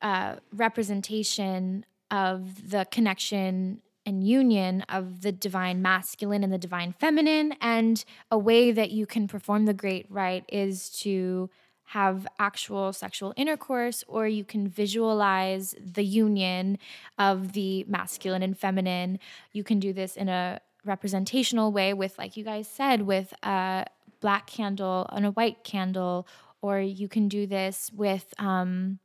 uh, 0.00 0.36
representation 0.52 1.84
of 2.10 2.70
the 2.70 2.86
connection 2.90 3.80
and 4.06 4.22
union 4.26 4.82
of 4.88 5.22
the 5.22 5.32
divine 5.32 5.82
masculine 5.82 6.44
and 6.44 6.52
the 6.52 6.58
divine 6.58 6.92
feminine. 6.92 7.54
And 7.60 8.04
a 8.30 8.38
way 8.38 8.70
that 8.70 8.90
you 8.90 9.06
can 9.06 9.26
perform 9.26 9.64
the 9.64 9.74
great 9.74 10.06
rite 10.10 10.44
is 10.48 10.90
to 11.00 11.50
have 11.86 12.26
actual 12.38 12.92
sexual 12.92 13.34
intercourse, 13.36 14.04
or 14.06 14.28
you 14.28 14.44
can 14.44 14.68
visualize 14.68 15.74
the 15.80 16.04
union 16.04 16.78
of 17.18 17.52
the 17.52 17.84
masculine 17.88 18.42
and 18.42 18.56
feminine. 18.56 19.18
You 19.52 19.64
can 19.64 19.80
do 19.80 19.92
this 19.92 20.16
in 20.16 20.28
a 20.28 20.60
representational 20.84 21.72
way 21.72 21.94
with, 21.94 22.16
like 22.18 22.36
you 22.36 22.44
guys 22.44 22.68
said, 22.68 23.02
with 23.02 23.34
a 23.42 23.86
black 24.20 24.46
candle 24.46 25.06
and 25.12 25.26
a 25.26 25.30
white 25.32 25.64
candle, 25.64 26.26
or 26.64 26.80
you 26.80 27.08
can 27.08 27.28
do 27.28 27.46
this 27.46 27.90
with 27.94 28.32
um, 28.38 28.98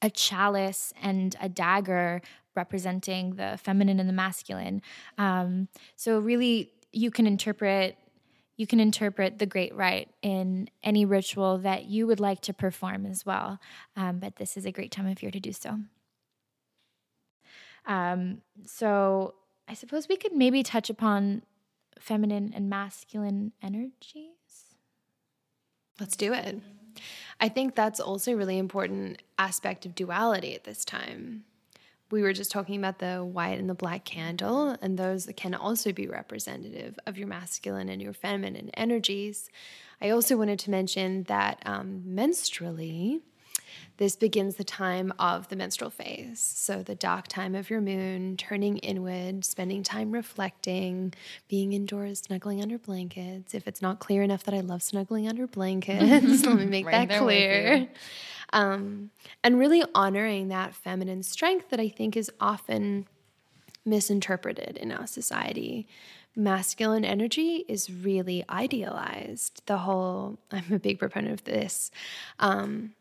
a 0.00 0.08
chalice 0.08 0.94
and 1.02 1.36
a 1.38 1.46
dagger 1.46 2.22
representing 2.56 3.34
the 3.34 3.58
feminine 3.62 4.00
and 4.00 4.08
the 4.08 4.14
masculine. 4.14 4.80
Um, 5.18 5.68
so 5.94 6.18
really, 6.18 6.72
you 6.90 7.10
can 7.10 7.26
interpret 7.26 7.98
you 8.56 8.66
can 8.66 8.80
interpret 8.80 9.38
the 9.38 9.46
great 9.46 9.74
rite 9.74 10.08
in 10.22 10.68
any 10.82 11.04
ritual 11.04 11.58
that 11.58 11.84
you 11.84 12.06
would 12.06 12.20
like 12.20 12.40
to 12.42 12.52
perform 12.52 13.06
as 13.06 13.24
well. 13.24 13.58
Um, 13.96 14.18
but 14.18 14.36
this 14.36 14.56
is 14.56 14.66
a 14.66 14.72
great 14.72 14.90
time 14.90 15.06
of 15.06 15.22
year 15.22 15.30
to 15.30 15.40
do 15.40 15.52
so. 15.52 15.80
Um, 17.86 18.42
so 18.66 19.34
I 19.66 19.72
suppose 19.74 20.08
we 20.08 20.16
could 20.16 20.34
maybe 20.34 20.62
touch 20.62 20.90
upon 20.90 21.42
feminine 21.98 22.52
and 22.54 22.68
masculine 22.68 23.52
energy. 23.62 24.29
Let's 26.00 26.16
do 26.16 26.32
it. 26.32 26.58
I 27.40 27.48
think 27.48 27.74
that's 27.74 28.00
also 28.00 28.32
a 28.32 28.36
really 28.36 28.58
important 28.58 29.22
aspect 29.38 29.86
of 29.86 29.94
duality 29.94 30.54
at 30.54 30.64
this 30.64 30.84
time. 30.84 31.44
We 32.10 32.22
were 32.22 32.32
just 32.32 32.50
talking 32.50 32.76
about 32.76 32.98
the 32.98 33.18
white 33.18 33.58
and 33.58 33.70
the 33.70 33.74
black 33.74 34.04
candle, 34.04 34.76
and 34.82 34.98
those 34.98 35.28
can 35.36 35.54
also 35.54 35.92
be 35.92 36.08
representative 36.08 36.98
of 37.06 37.16
your 37.16 37.28
masculine 37.28 37.88
and 37.88 38.02
your 38.02 38.12
feminine 38.12 38.70
energies. 38.74 39.48
I 40.00 40.10
also 40.10 40.36
wanted 40.36 40.58
to 40.60 40.70
mention 40.70 41.24
that 41.24 41.62
um, 41.64 42.02
menstrually, 42.08 43.20
this 43.96 44.16
begins 44.16 44.56
the 44.56 44.64
time 44.64 45.12
of 45.18 45.48
the 45.48 45.56
menstrual 45.56 45.90
phase. 45.90 46.40
So, 46.40 46.82
the 46.82 46.94
dark 46.94 47.28
time 47.28 47.54
of 47.54 47.70
your 47.70 47.80
moon, 47.80 48.36
turning 48.36 48.78
inward, 48.78 49.44
spending 49.44 49.82
time 49.82 50.12
reflecting, 50.12 51.14
being 51.48 51.72
indoors, 51.72 52.20
snuggling 52.20 52.62
under 52.62 52.78
blankets. 52.78 53.54
If 53.54 53.66
it's 53.68 53.82
not 53.82 53.98
clear 53.98 54.22
enough 54.22 54.44
that 54.44 54.54
I 54.54 54.60
love 54.60 54.82
snuggling 54.82 55.28
under 55.28 55.46
blankets, 55.46 56.44
let 56.46 56.56
me 56.56 56.66
make 56.66 56.86
right 56.86 57.08
that 57.08 57.20
clear. 57.20 57.88
Um, 58.52 59.10
and 59.44 59.58
really 59.58 59.84
honoring 59.94 60.48
that 60.48 60.74
feminine 60.74 61.22
strength 61.22 61.70
that 61.70 61.80
I 61.80 61.88
think 61.88 62.16
is 62.16 62.30
often 62.40 63.06
misinterpreted 63.84 64.76
in 64.76 64.92
our 64.92 65.06
society 65.06 65.86
masculine 66.36 67.04
energy 67.04 67.64
is 67.68 67.90
really 67.90 68.44
idealized. 68.48 69.62
The 69.66 69.78
whole, 69.78 70.38
I'm 70.50 70.72
a 70.72 70.78
big 70.78 70.98
proponent 70.98 71.32
of 71.32 71.44
this. 71.44 71.90
Um, 72.38 72.92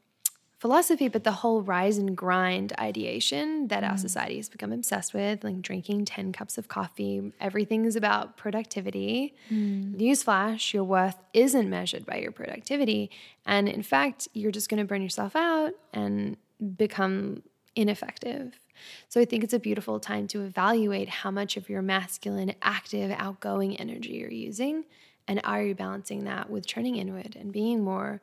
philosophy, 0.60 1.08
but 1.08 1.24
the 1.24 1.32
whole 1.32 1.62
rise 1.62 1.98
and 1.98 2.16
grind 2.16 2.74
ideation 2.78 3.70
that 3.70 3.84
mm. 3.84 3.90
our 3.90 3.98
society 3.98 4.36
has 4.36 4.50
become 4.50 4.74
obsessed 4.74 5.14
with, 5.14 5.44
like 5.44 5.62
drinking 5.62 6.06
10 6.06 6.34
cups 6.34 6.58
of 6.58 6.68
coffee, 6.68 7.32
everything 7.40 7.86
is 7.86 7.96
about 7.96 8.36
productivity. 8.36 9.34
Mm. 9.50 9.96
Newsflash, 9.96 10.74
your 10.74 10.84
worth 10.84 11.18
isn't 11.34 11.70
measured 11.70 12.06
by 12.06 12.18
your 12.18 12.32
productivity. 12.32 13.10
And 13.46 13.70
in 13.70 13.84
fact, 13.84 14.28
you're 14.34 14.52
just 14.52 14.70
going 14.70 14.80
to 14.80 14.86
burn 14.86 15.02
yourself 15.02 15.36
out 15.36 15.72
and 15.94 16.36
become 16.76 17.42
ineffective. 17.76 18.60
So 19.08 19.22
I 19.22 19.26
think 19.26 19.44
it's 19.44 19.54
a 19.54 19.60
beautiful 19.60 20.00
time 20.00 20.28
to 20.28 20.42
evaluate 20.44 21.08
how 21.08 21.32
much 21.32 21.56
of 21.56 21.70
your 21.70 21.82
masculine, 21.82 22.54
active, 22.62 23.12
outgoing 23.18 23.78
energy 23.78 24.14
you're 24.14 24.32
using. 24.32 24.84
And 25.28 25.40
are 25.44 25.64
you 25.64 25.76
balancing 25.76 26.26
that 26.26 26.50
with 26.50 26.68
turning 26.68 26.98
inward 26.98 27.38
and 27.40 27.54
being 27.54 27.82
more 27.84 28.22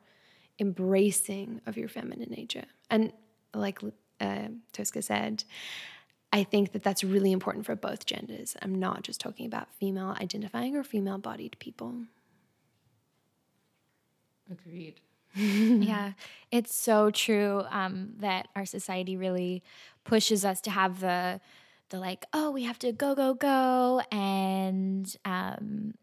embracing 0.59 1.61
of 1.65 1.77
your 1.77 1.89
feminine 1.89 2.29
nature. 2.29 2.65
And 2.89 3.13
like 3.53 3.79
uh, 4.19 4.47
Tosca 4.73 5.01
said, 5.01 5.43
I 6.33 6.43
think 6.43 6.73
that 6.73 6.83
that's 6.83 7.03
really 7.03 7.31
important 7.31 7.65
for 7.65 7.75
both 7.75 8.05
genders. 8.05 8.55
I'm 8.61 8.75
not 8.75 9.03
just 9.03 9.21
talking 9.21 9.45
about 9.45 9.71
female 9.73 10.15
identifying 10.19 10.75
or 10.75 10.83
female 10.83 11.17
bodied 11.17 11.55
people. 11.59 11.95
Agreed. 14.51 14.99
yeah, 15.35 16.13
it's 16.51 16.73
so 16.73 17.11
true 17.11 17.63
um, 17.69 18.13
that 18.19 18.47
our 18.55 18.65
society 18.65 19.15
really 19.15 19.63
pushes 20.03 20.43
us 20.43 20.61
to 20.61 20.71
have 20.71 20.99
the 20.99 21.39
the 21.89 21.99
like, 21.99 22.25
oh, 22.33 22.51
we 22.51 22.63
have 22.63 22.77
to 22.79 22.91
go, 22.91 23.15
go, 23.15 23.33
go, 23.33 24.01
and 24.11 25.15
um, 25.23 25.93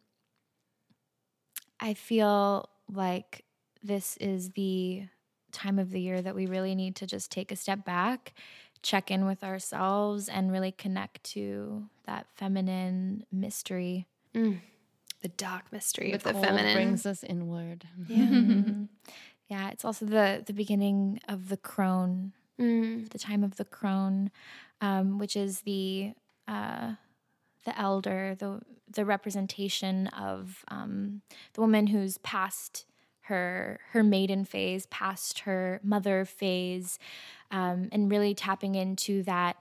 I 1.79 1.93
feel 1.93 2.71
like 2.91 3.45
this 3.85 4.17
is 4.17 4.51
the 4.51 5.05
time 5.53 5.79
of 5.79 5.91
the 5.91 6.01
year 6.01 6.21
that 6.21 6.35
we 6.35 6.47
really 6.47 6.75
need 6.75 6.97
to 6.97 7.07
just 7.07 7.31
take 7.31 7.53
a 7.53 7.57
step 7.57 7.85
back, 7.85 8.35
check 8.83 9.11
in 9.11 9.27
with 9.27 9.45
ourselves, 9.45 10.29
and 10.29 10.51
really 10.51 10.73
connect 10.73 11.23
to 11.25 11.85
that 12.07 12.27
feminine 12.35 13.25
mystery. 13.31 14.07
Mm. 14.35 14.61
The 15.23 15.29
dark 15.29 15.73
mystery 15.73 16.11
the 16.11 16.17
of 16.17 16.23
the 16.23 16.35
feminine 16.35 16.75
brings 16.75 17.07
us 17.07 17.23
inward. 17.23 17.87
Yeah. 18.09 18.87
yeah, 19.49 19.71
it's 19.71 19.85
also 19.85 20.05
the 20.05 20.43
the 20.45 20.53
beginning 20.53 21.21
of 21.29 21.49
the 21.49 21.57
crone, 21.57 22.33
mm. 22.61 23.09
the 23.11 23.19
time 23.19 23.45
of 23.45 23.57
the 23.57 23.65
crone, 23.65 24.31
um, 24.81 25.19
which 25.19 25.37
is 25.37 25.61
the 25.61 26.13
uh, 26.47 26.95
the 27.65 27.79
elder, 27.79 28.35
the 28.39 28.61
the 28.91 29.05
representation 29.05 30.09
of 30.09 30.65
um, 30.69 31.23
the 31.55 31.61
woman 31.61 31.87
who's 31.87 32.19
passed 32.19 32.85
her 33.25 33.81
her 33.93 34.03
maiden 34.03 34.45
phase 34.45 34.87
past 34.87 35.41
her 35.41 35.81
mother 35.83 36.25
phase 36.25 36.99
um, 37.51 37.89
and 37.93 38.11
really 38.11 38.35
tapping 38.35 38.75
into 38.75 39.23
that 39.23 39.57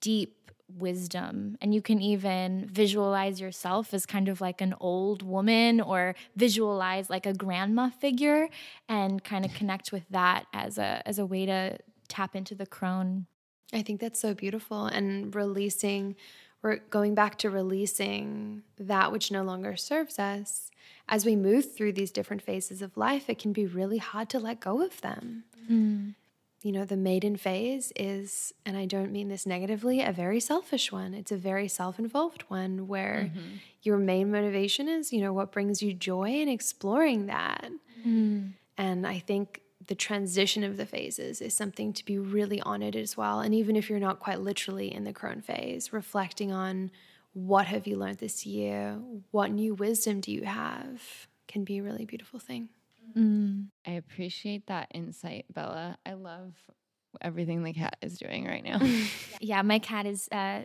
deep 0.00 0.50
wisdom 0.78 1.58
and 1.60 1.74
you 1.74 1.82
can 1.82 2.00
even 2.00 2.66
visualize 2.66 3.40
yourself 3.40 3.92
as 3.92 4.06
kind 4.06 4.28
of 4.28 4.40
like 4.40 4.62
an 4.62 4.74
old 4.80 5.22
woman 5.22 5.82
or 5.82 6.14
visualize 6.34 7.10
like 7.10 7.26
a 7.26 7.34
grandma 7.34 7.90
figure 7.90 8.48
and 8.88 9.22
kind 9.22 9.44
of 9.44 9.52
connect 9.52 9.92
with 9.92 10.08
that 10.08 10.46
as 10.54 10.78
a 10.78 11.06
as 11.06 11.18
a 11.18 11.26
way 11.26 11.44
to 11.44 11.76
tap 12.08 12.34
into 12.34 12.54
the 12.54 12.66
crone 12.66 13.26
I 13.74 13.82
think 13.82 14.00
that's 14.00 14.20
so 14.20 14.32
beautiful 14.32 14.86
and 14.86 15.34
releasing 15.34 16.16
we're 16.62 16.76
going 16.76 17.14
back 17.14 17.38
to 17.38 17.50
releasing 17.50 18.62
that 18.78 19.10
which 19.10 19.32
no 19.32 19.42
longer 19.42 19.76
serves 19.76 20.18
us. 20.18 20.70
As 21.08 21.26
we 21.26 21.36
move 21.36 21.74
through 21.74 21.92
these 21.92 22.10
different 22.10 22.42
phases 22.42 22.80
of 22.82 22.96
life, 22.96 23.28
it 23.28 23.38
can 23.38 23.52
be 23.52 23.66
really 23.66 23.98
hard 23.98 24.28
to 24.30 24.38
let 24.38 24.60
go 24.60 24.82
of 24.82 25.00
them. 25.00 25.44
mm. 25.70 26.14
You 26.62 26.70
know, 26.70 26.84
the 26.84 26.96
maiden 26.96 27.36
phase 27.36 27.92
is, 27.96 28.54
and 28.64 28.76
I 28.76 28.86
don't 28.86 29.10
mean 29.10 29.28
this 29.28 29.46
negatively, 29.46 30.00
a 30.00 30.12
very 30.12 30.38
selfish 30.38 30.92
one. 30.92 31.12
It's 31.12 31.32
a 31.32 31.36
very 31.36 31.66
self 31.66 31.98
involved 31.98 32.42
one 32.46 32.86
where 32.86 33.32
your 33.82 33.98
main 33.98 34.30
motivation 34.30 34.88
is, 34.88 35.12
you 35.12 35.20
know, 35.20 35.32
what 35.32 35.50
brings 35.50 35.82
you 35.82 35.92
joy 35.92 36.28
and 36.28 36.48
exploring 36.48 37.26
that. 37.26 37.68
Mm. 38.06 38.52
And 38.78 39.04
I 39.04 39.18
think 39.18 39.60
the 39.88 39.96
transition 39.96 40.62
of 40.62 40.76
the 40.76 40.86
phases 40.86 41.40
is 41.40 41.52
something 41.52 41.92
to 41.92 42.04
be 42.04 42.16
really 42.18 42.60
honored 42.60 42.94
as 42.94 43.16
well. 43.16 43.40
And 43.40 43.52
even 43.54 43.74
if 43.74 43.90
you're 43.90 43.98
not 43.98 44.20
quite 44.20 44.40
literally 44.40 44.94
in 44.94 45.02
the 45.02 45.12
crone 45.12 45.40
phase, 45.40 45.92
reflecting 45.92 46.52
on 46.52 46.92
what 47.32 47.66
have 47.66 47.86
you 47.86 47.96
learned 47.96 48.18
this 48.18 48.44
year? 48.46 48.98
What 49.30 49.50
new 49.50 49.74
wisdom 49.74 50.20
do 50.20 50.30
you 50.32 50.42
have? 50.44 51.02
Can 51.48 51.64
be 51.64 51.78
a 51.78 51.82
really 51.82 52.04
beautiful 52.04 52.38
thing. 52.38 52.68
Mm. 53.16 53.66
I 53.86 53.92
appreciate 53.92 54.66
that 54.68 54.88
insight, 54.94 55.46
Bella. 55.52 55.98
I 56.06 56.14
love 56.14 56.54
everything 57.20 57.62
the 57.62 57.72
cat 57.72 57.96
is 58.00 58.18
doing 58.18 58.46
right 58.46 58.64
now. 58.64 58.80
yeah 59.40 59.60
my 59.62 59.78
cat 59.78 60.06
is 60.06 60.28
uh 60.32 60.62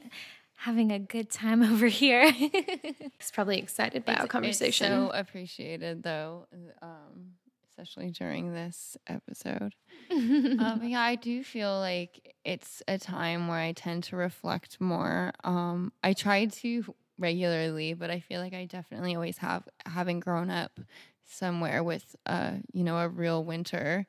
having 0.56 0.92
a 0.92 1.00
good 1.00 1.30
time 1.30 1.62
over 1.74 1.88
here 1.88 2.32
He's 2.32 3.32
probably 3.34 3.58
excited 3.60 4.06
by 4.06 4.14
It's- 4.14 4.22
our 4.24 4.28
conversation. 4.28 4.88
So 4.88 5.12
appreciated, 5.14 6.04
though, 6.04 6.48
um, 6.82 7.34
especially 7.78 8.10
during 8.12 8.54
this 8.54 8.98
episode. 9.08 9.74
um, 10.58 10.84
yeah, 10.84 11.02
I 11.02 11.16
do 11.16 11.44
feel 11.44 11.78
like 11.80 12.36
it's 12.44 12.82
a 12.88 12.98
time 12.98 13.48
where 13.48 13.60
I 13.60 13.74
tend 13.74 14.04
to 14.06 14.16
reflect 14.16 14.82
more. 14.82 15.32
Um, 15.44 15.92
I 16.04 16.14
try 16.14 16.46
to 16.46 16.96
regularly, 17.18 17.94
but 17.94 18.10
I 18.10 18.20
feel 18.20 18.42
like 18.42 18.54
I 18.54 18.66
definitely 18.66 19.16
always 19.16 19.38
have, 19.40 19.68
having 19.86 20.20
grown 20.20 20.50
up 20.50 20.80
somewhere 21.26 21.84
with, 21.84 22.16
uh, 22.26 22.54
you 22.72 22.84
know, 22.84 22.98
a 22.98 23.10
real 23.10 23.44
winter. 23.44 24.06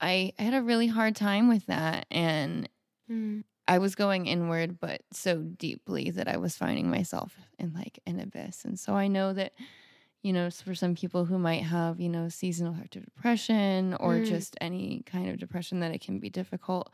I, 0.00 0.32
I 0.38 0.42
had 0.42 0.54
a 0.54 0.62
really 0.62 0.88
hard 0.88 1.16
time 1.16 1.48
with 1.48 1.66
that, 1.66 2.06
and 2.10 2.68
Mm. 3.08 3.44
I 3.68 3.78
was 3.78 3.94
going 3.96 4.26
inward, 4.26 4.78
but 4.78 5.02
so 5.12 5.42
deeply 5.42 6.10
that 6.10 6.28
I 6.28 6.36
was 6.36 6.56
finding 6.56 6.88
myself 6.90 7.36
in 7.58 7.72
like 7.72 7.98
an 8.06 8.20
abyss. 8.20 8.64
And 8.64 8.78
so 8.78 8.94
I 8.94 9.08
know 9.08 9.32
that, 9.32 9.54
you 10.26 10.32
know, 10.32 10.50
for 10.50 10.74
some 10.74 10.94
people 10.94 11.24
who 11.26 11.38
might 11.38 11.62
have, 11.64 12.00
you 12.00 12.08
know, 12.08 12.28
seasonal 12.28 12.74
affective 12.74 13.04
depression 13.04 13.94
or 14.00 14.20
Mm. 14.20 14.20
just 14.20 14.56
any 14.60 15.02
kind 15.06 15.28
of 15.30 15.38
depression, 15.38 15.80
that 15.80 15.94
it 15.94 16.00
can 16.00 16.18
be 16.18 16.30
difficult. 16.30 16.92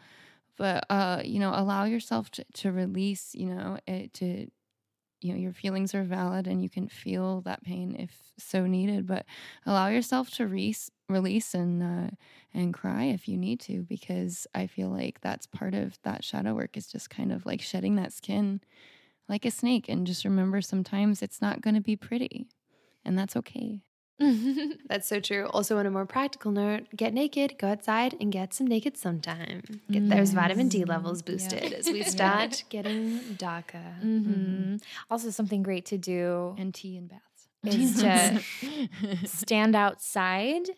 But, 0.57 0.87
uh, 0.91 1.23
you 1.25 1.41
know, 1.41 1.53
allow 1.55 1.85
yourself 1.85 2.31
to, 2.33 2.45
to 2.55 2.73
release, 2.73 3.35
you 3.35 3.47
know, 3.55 3.79
it 3.87 4.15
to, 4.15 4.49
you 5.21 5.33
know, 5.33 5.39
your 5.39 5.53
feelings 5.53 5.95
are 5.95 6.03
valid 6.05 6.49
and 6.49 6.63
you 6.63 6.69
can 6.71 6.89
feel 6.89 7.43
that 7.43 7.63
pain 7.63 7.95
if 7.95 8.33
so 8.39 8.67
needed, 8.67 9.07
but 9.07 9.25
allow 9.67 9.89
yourself 9.89 10.31
to 10.31 10.47
re- 10.49 10.75
release 11.09 11.55
and, 11.55 11.83
uh, 11.83 12.11
and 12.53 12.75
cry 12.75 13.05
if 13.05 13.29
you 13.29 13.37
need 13.37 13.61
to 13.61 13.83
because 13.85 14.47
i 14.55 14.67
feel 14.67 14.89
like 14.89 15.21
that's 15.21 15.47
part 15.47 15.75
of 15.75 15.99
that 16.03 16.25
shadow 16.25 16.55
work 16.55 16.77
is 16.77 16.87
just 16.87 17.11
kind 17.11 17.33
of 17.33 17.45
like 17.47 17.61
shedding 17.61 17.97
that 17.97 18.13
skin 18.13 18.61
like 19.29 19.45
a 19.45 19.51
snake 19.51 19.89
and 19.89 20.07
just 20.07 20.25
remember 20.25 20.61
sometimes 20.63 21.23
it's 21.23 21.41
not 21.43 21.61
going 21.63 21.75
to 21.75 21.81
be 21.81 21.97
pretty 21.97 22.49
and 23.05 23.19
that's 23.19 23.37
okay 23.37 23.81
That's 24.89 25.09
so 25.09 25.19
true. 25.21 25.47
Also, 25.47 25.79
on 25.79 25.87
a 25.87 25.91
more 25.91 26.07
practical 26.07 26.53
note, 26.53 26.87
get 26.95 27.13
naked, 27.13 27.57
go 27.59 27.69
outside, 27.69 28.15
and 28.21 28.31
get 28.31 28.55
some 28.55 28.67
naked 28.69 28.97
sometime. 28.97 29.63
Get 29.91 30.09
those 30.09 30.33
vitamin 30.33 30.69
D 30.69 30.85
levels 30.85 31.23
boosted 31.23 31.73
as 31.73 31.91
we 31.91 32.03
start 32.17 32.63
getting 32.69 33.35
darker. 33.35 33.97
hmm 34.01 34.77
Also, 35.11 35.31
something 35.31 35.63
great 35.65 35.87
to 35.87 35.99
do 35.99 36.55
and 36.59 36.73
tea 36.73 36.97
and 36.99 37.09
baths 37.09 37.49
is 37.65 37.97
to 38.03 38.45
stand 39.27 39.75
outside 39.75 40.71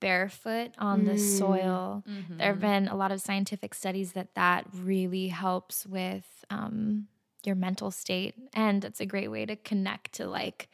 barefoot 0.00 0.70
on 0.78 1.04
the 1.04 1.12
Mm. 1.12 1.18
soil. 1.18 2.04
Mm-hmm. 2.08 2.36
There 2.38 2.46
have 2.52 2.60
been 2.60 2.88
a 2.88 2.96
lot 2.96 3.12
of 3.12 3.20
scientific 3.20 3.74
studies 3.74 4.12
that 4.14 4.34
that 4.34 4.66
really 4.72 5.28
helps 5.28 5.86
with 5.86 6.44
um, 6.50 7.08
your 7.44 7.54
mental 7.56 7.90
state, 7.90 8.34
and 8.54 8.84
it's 8.84 9.00
a 9.00 9.06
great 9.06 9.28
way 9.30 9.44
to 9.46 9.56
connect 9.56 10.12
to 10.14 10.26
like 10.26 10.68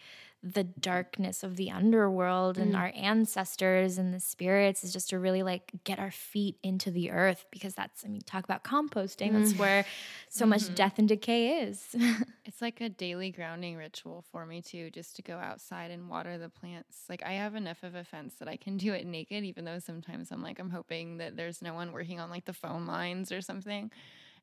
the 0.54 0.64
darkness 0.64 1.42
of 1.42 1.56
the 1.56 1.70
underworld 1.70 2.56
and 2.56 2.74
Mm. 2.74 2.78
our 2.78 2.92
ancestors 2.94 3.98
and 3.98 4.14
the 4.14 4.20
spirits 4.20 4.84
is 4.84 4.92
just 4.92 5.10
to 5.10 5.18
really 5.18 5.42
like 5.42 5.72
get 5.84 5.98
our 5.98 6.10
feet 6.12 6.56
into 6.62 6.90
the 6.90 7.10
earth 7.10 7.46
because 7.50 7.74
that's 7.74 8.04
I 8.04 8.08
mean 8.08 8.20
talk 8.22 8.44
about 8.44 8.62
composting 8.62 9.32
that's 9.32 9.54
Mm. 9.54 9.58
where 9.58 9.84
so 10.28 10.46
much 10.46 10.62
Mhm. 10.68 10.74
death 10.76 10.98
and 10.98 11.08
decay 11.08 11.62
is. 11.62 11.94
It's 12.44 12.62
like 12.62 12.80
a 12.80 12.88
daily 12.88 13.32
grounding 13.32 13.76
ritual 13.76 14.22
for 14.30 14.46
me 14.46 14.62
too, 14.62 14.90
just 14.90 15.16
to 15.16 15.22
go 15.22 15.36
outside 15.36 15.90
and 15.90 16.08
water 16.08 16.38
the 16.38 16.48
plants. 16.48 17.04
Like 17.08 17.24
I 17.24 17.32
have 17.32 17.56
enough 17.56 17.82
of 17.82 17.96
a 17.96 18.04
fence 18.04 18.36
that 18.36 18.48
I 18.48 18.56
can 18.56 18.76
do 18.76 18.92
it 18.92 19.04
naked, 19.04 19.42
even 19.44 19.64
though 19.64 19.80
sometimes 19.80 20.30
I'm 20.30 20.42
like 20.42 20.60
I'm 20.60 20.70
hoping 20.70 21.16
that 21.18 21.36
there's 21.36 21.60
no 21.60 21.74
one 21.74 21.90
working 21.92 22.20
on 22.20 22.30
like 22.30 22.44
the 22.44 22.52
phone 22.52 22.86
lines 22.86 23.32
or 23.32 23.40
something. 23.42 23.90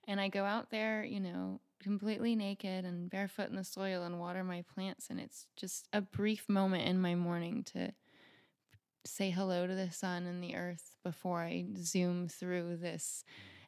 And 0.07 0.19
I 0.19 0.27
go 0.29 0.43
out 0.45 0.69
there, 0.69 1.03
you 1.03 1.19
know, 1.19 1.59
completely 1.81 2.35
naked 2.35 2.85
and 2.85 3.09
barefoot 3.09 3.49
in 3.49 3.55
the 3.55 3.63
soil 3.63 4.03
and 4.03 4.19
water 4.19 4.43
my 4.43 4.63
plants. 4.73 5.07
And 5.09 5.19
it's 5.19 5.47
just 5.55 5.87
a 5.93 6.01
brief 6.01 6.47
moment 6.49 6.87
in 6.87 6.99
my 6.99 7.15
morning 7.15 7.63
to 7.73 7.91
say 9.05 9.29
hello 9.31 9.67
to 9.67 9.75
the 9.75 9.91
sun 9.91 10.25
and 10.25 10.41
the 10.41 10.55
earth 10.55 10.95
before 11.03 11.41
I 11.41 11.65
zoom 11.77 12.27
through 12.27 12.77
this 12.77 13.23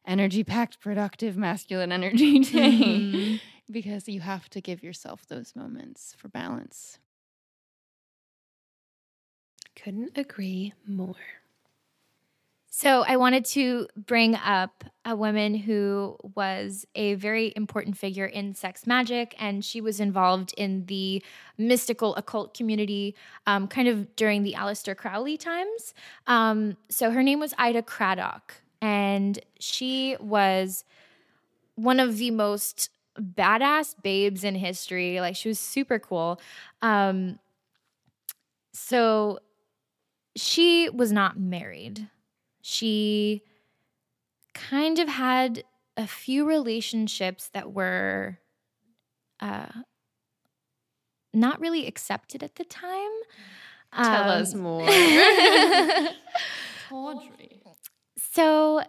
energy 0.06 0.44
packed, 0.44 0.80
productive, 0.80 1.36
masculine 1.36 1.92
energy 1.92 2.38
day 2.40 2.78
Mhm. 2.78 3.40
because 3.70 4.08
you 4.08 4.20
have 4.20 4.48
to 4.50 4.60
give 4.60 4.82
yourself 4.82 5.26
those 5.26 5.54
moments 5.54 6.14
for 6.16 6.28
balance. 6.28 6.98
Couldn't 9.74 10.16
agree 10.16 10.72
more. 10.86 11.16
So 12.78 13.04
I 13.08 13.16
wanted 13.16 13.46
to 13.46 13.88
bring 13.96 14.34
up 14.34 14.84
a 15.06 15.16
woman 15.16 15.54
who 15.54 16.18
was 16.34 16.84
a 16.94 17.14
very 17.14 17.54
important 17.56 17.96
figure 17.96 18.26
in 18.26 18.52
sex 18.52 18.86
magic, 18.86 19.34
and 19.38 19.64
she 19.64 19.80
was 19.80 19.98
involved 19.98 20.52
in 20.58 20.84
the 20.84 21.22
mystical 21.56 22.14
occult 22.16 22.52
community, 22.52 23.14
um, 23.46 23.66
kind 23.66 23.88
of 23.88 24.14
during 24.14 24.42
the 24.42 24.52
Aleister 24.52 24.94
Crowley 24.94 25.38
times. 25.38 25.94
Um, 26.26 26.76
so 26.90 27.10
her 27.12 27.22
name 27.22 27.40
was 27.40 27.54
Ida 27.56 27.80
Craddock, 27.80 28.52
and 28.82 29.38
she 29.58 30.18
was 30.20 30.84
one 31.76 31.98
of 31.98 32.18
the 32.18 32.30
most 32.30 32.90
badass 33.18 33.94
babes 34.02 34.44
in 34.44 34.54
history. 34.54 35.18
Like 35.22 35.34
she 35.34 35.48
was 35.48 35.58
super 35.58 35.98
cool. 35.98 36.38
Um, 36.82 37.38
so 38.74 39.38
she 40.36 40.90
was 40.90 41.10
not 41.10 41.40
married 41.40 42.10
she 42.68 43.42
kind 44.54 44.98
of 44.98 45.06
had 45.08 45.62
a 45.96 46.06
few 46.08 46.44
relationships 46.44 47.48
that 47.54 47.72
were 47.72 48.38
uh, 49.38 49.68
not 51.32 51.60
really 51.60 51.86
accepted 51.86 52.42
at 52.42 52.56
the 52.56 52.64
time. 52.64 53.12
Tell 53.94 54.30
Um, 54.32 54.42
us 54.42 54.52
more. 54.54 54.82
Audrey. 56.90 57.62
so, 58.18 58.82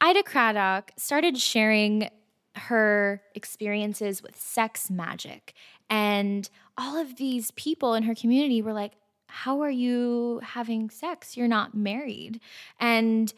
Ida 0.00 0.22
Craddock 0.22 0.92
started 0.96 1.36
sharing 1.36 2.08
her 2.56 3.20
experiences 3.34 4.22
with 4.22 4.36
sex 4.40 4.88
magic. 4.90 5.52
And 5.90 6.48
all 6.78 6.96
of 6.96 7.16
these 7.16 7.50
people 7.52 7.92
in 7.94 8.04
her 8.04 8.14
community 8.14 8.62
were 8.62 8.72
like, 8.72 8.92
How 9.32 9.62
are 9.62 9.70
you 9.70 10.40
having 10.42 10.90
sex? 10.90 11.38
You're 11.38 11.48
not 11.48 11.74
married. 11.74 12.38
And 12.78 13.32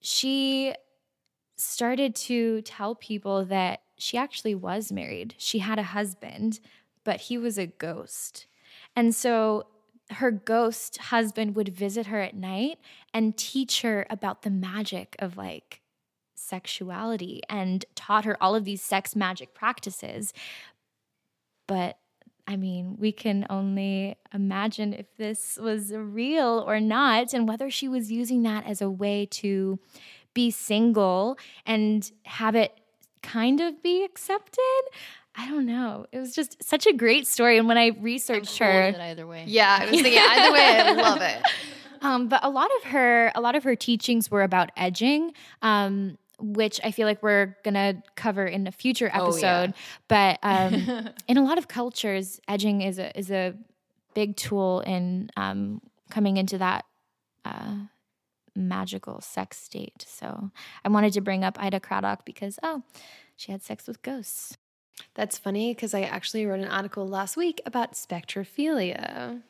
she 0.00 0.74
started 1.58 2.14
to 2.14 2.62
tell 2.62 2.94
people 2.94 3.44
that 3.44 3.82
she 3.98 4.16
actually 4.16 4.54
was 4.54 4.90
married. 4.90 5.34
She 5.36 5.58
had 5.58 5.78
a 5.78 5.82
husband, 5.82 6.60
but 7.04 7.20
he 7.20 7.36
was 7.36 7.58
a 7.58 7.66
ghost. 7.66 8.46
And 8.96 9.14
so 9.14 9.66
her 10.12 10.30
ghost 10.30 10.96
husband 10.96 11.56
would 11.56 11.68
visit 11.68 12.06
her 12.06 12.22
at 12.22 12.34
night 12.34 12.78
and 13.12 13.36
teach 13.36 13.82
her 13.82 14.06
about 14.08 14.42
the 14.42 14.50
magic 14.50 15.14
of 15.18 15.36
like 15.36 15.82
sexuality 16.34 17.42
and 17.50 17.84
taught 17.94 18.24
her 18.24 18.42
all 18.42 18.54
of 18.54 18.64
these 18.64 18.80
sex 18.80 19.14
magic 19.14 19.52
practices. 19.52 20.32
But 21.68 21.98
I 22.46 22.56
mean, 22.56 22.96
we 22.98 23.12
can 23.12 23.46
only 23.50 24.16
imagine 24.32 24.92
if 24.92 25.06
this 25.16 25.58
was 25.60 25.92
real 25.92 26.64
or 26.66 26.80
not, 26.80 27.32
and 27.32 27.48
whether 27.48 27.70
she 27.70 27.88
was 27.88 28.10
using 28.10 28.42
that 28.42 28.66
as 28.66 28.80
a 28.80 28.90
way 28.90 29.26
to 29.26 29.78
be 30.34 30.50
single 30.50 31.38
and 31.66 32.10
have 32.24 32.54
it 32.54 32.78
kind 33.22 33.60
of 33.60 33.82
be 33.82 34.04
accepted. 34.04 34.82
I 35.36 35.48
don't 35.48 35.66
know. 35.66 36.06
It 36.12 36.18
was 36.18 36.34
just 36.34 36.62
such 36.62 36.86
a 36.86 36.92
great 36.92 37.26
story. 37.26 37.58
And 37.58 37.68
when 37.68 37.78
I 37.78 37.88
researched 37.88 38.58
her, 38.58 38.94
either 38.98 39.26
way. 39.26 39.44
Yeah, 39.46 39.78
I 39.80 39.90
was 39.90 40.00
thinking 40.00 40.22
either 40.22 40.52
way, 40.52 40.80
I 40.80 40.92
love 40.92 41.22
it. 41.22 41.42
um, 42.02 42.28
but 42.28 42.44
a 42.44 42.50
lot 42.50 42.70
of 42.78 42.90
her, 42.90 43.32
a 43.34 43.40
lot 43.40 43.54
of 43.54 43.64
her 43.64 43.76
teachings 43.76 44.30
were 44.30 44.42
about 44.42 44.70
edging. 44.76 45.32
Um, 45.62 46.18
which 46.40 46.80
I 46.82 46.90
feel 46.90 47.06
like 47.06 47.22
we're 47.22 47.56
gonna 47.64 48.02
cover 48.16 48.46
in 48.46 48.66
a 48.66 48.72
future 48.72 49.10
Oh, 49.14 49.28
episode. 49.28 49.74
But 50.08 50.38
um, 50.42 51.10
in 51.28 51.36
a 51.36 51.44
lot 51.44 51.58
of 51.58 51.68
cultures, 51.68 52.40
edging 52.48 52.82
is 52.82 52.98
a 52.98 53.16
is 53.18 53.30
a 53.30 53.54
big 54.14 54.36
tool 54.36 54.80
in 54.80 55.30
um, 55.36 55.80
coming 56.10 56.36
into 56.36 56.58
that 56.58 56.84
uh, 57.44 57.76
magical 58.54 59.20
sex 59.20 59.56
state. 59.58 60.04
So 60.08 60.50
I 60.84 60.88
wanted 60.88 61.12
to 61.14 61.20
bring 61.20 61.44
up 61.44 61.56
Ida 61.60 61.80
Craddock 61.80 62.24
because 62.24 62.58
oh, 62.62 62.82
she 63.36 63.52
had 63.52 63.62
sex 63.62 63.86
with 63.86 64.02
ghosts. 64.02 64.56
That's 65.14 65.38
funny 65.38 65.72
because 65.74 65.94
I 65.94 66.02
actually 66.02 66.44
wrote 66.44 66.60
an 66.60 66.68
article 66.68 67.06
last 67.08 67.36
week 67.36 67.60
about 67.64 67.92
spectrophilia, 67.94 69.40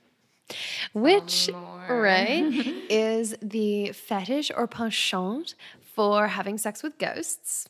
which, 0.93 1.51
oh, 1.53 1.95
right, 1.95 2.45
is 2.91 3.35
the 3.43 3.93
fetish 3.93 4.51
or 4.57 4.67
penchant 4.67 5.55
for 5.95 6.29
having 6.29 6.59
sex 6.59 6.83
with 6.83 6.99
ghosts. 6.99 7.69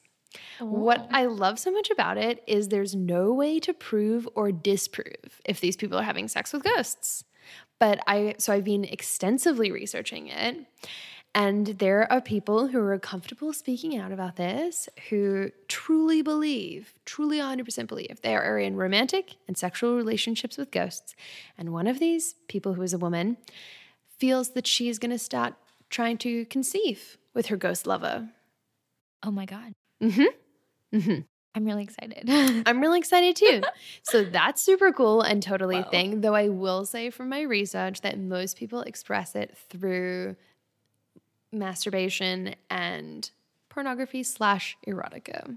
What 0.61 1.09
I 1.11 1.25
love 1.27 1.59
so 1.59 1.73
much 1.73 1.91
about 1.91 2.17
it 2.17 2.43
is 2.47 2.69
there's 2.69 2.95
no 2.95 3.33
way 3.33 3.59
to 3.61 3.73
prove 3.75 4.29
or 4.35 4.53
disprove 4.53 5.41
if 5.45 5.61
these 5.61 5.77
people 5.77 5.99
are 5.99 6.05
having 6.05 6.29
sex 6.29 6.53
with 6.53 6.63
ghosts. 6.63 7.25
But 7.81 8.01
I, 8.07 8.35
so 8.39 8.53
I've 8.53 8.65
been 8.65 8.85
extensively 8.85 9.73
researching 9.73 10.29
it. 10.29 10.57
And 11.35 11.67
there 11.67 12.11
are 12.13 12.21
people 12.21 12.69
who 12.69 12.81
are 12.81 12.99
comfortable 12.99 13.53
speaking 13.53 13.97
out 13.97 14.11
about 14.11 14.35
this 14.35 14.89
who 15.11 15.53
truly 15.69 16.23
believe, 16.23 16.95
truly 17.05 17.39
100% 17.39 17.87
believe 17.87 18.21
they 18.23 18.35
are 18.35 18.59
in 18.59 18.75
romantic 18.75 19.37
and 19.47 19.57
sexual 19.57 19.97
relationships 19.97 20.57
with 20.59 20.73
ghosts. 20.73 21.15
And 21.57 21.73
one 21.73 21.87
of 21.87 22.01
these 22.01 22.35
people, 22.49 22.75
who 22.75 22.83
is 22.83 22.93
a 22.93 22.99
woman, 22.99 23.37
feels 24.19 24.51
that 24.51 24.67
she 24.67 24.89
is 24.89 24.99
going 24.99 25.13
to 25.13 25.19
start 25.19 25.55
trying 25.89 26.19
to 26.19 26.47
conceive 26.47 27.17
with 27.33 27.47
her 27.47 27.57
ghost 27.57 27.87
lover. 27.87 28.29
Oh 29.23 29.31
my 29.31 29.45
god, 29.45 29.73
Mm-hmm. 30.03 30.97
Mm-hmm. 30.97 31.21
I'm 31.55 31.65
really 31.65 31.83
excited. 31.83 32.25
I'm 32.67 32.81
really 32.81 32.99
excited 32.99 33.37
too. 33.37 33.63
so 34.03 34.25
that's 34.33 34.63
super 34.63 34.93
cool 34.93 35.21
and 35.21 35.43
totally 35.43 35.79
a 35.79 35.85
thing. 35.85 36.21
Though 36.21 36.35
I 36.35 36.49
will 36.49 36.85
say 36.87 37.11
from 37.11 37.29
my 37.29 37.43
research 37.43 38.01
that 38.01 38.19
most 38.19 38.57
people 38.57 38.81
express 38.83 39.35
it 39.35 39.57
through 39.69 40.37
masturbation 41.53 42.55
and 42.69 43.31
pornography 43.69 44.23
slash 44.23 44.77
erotica. 44.87 45.57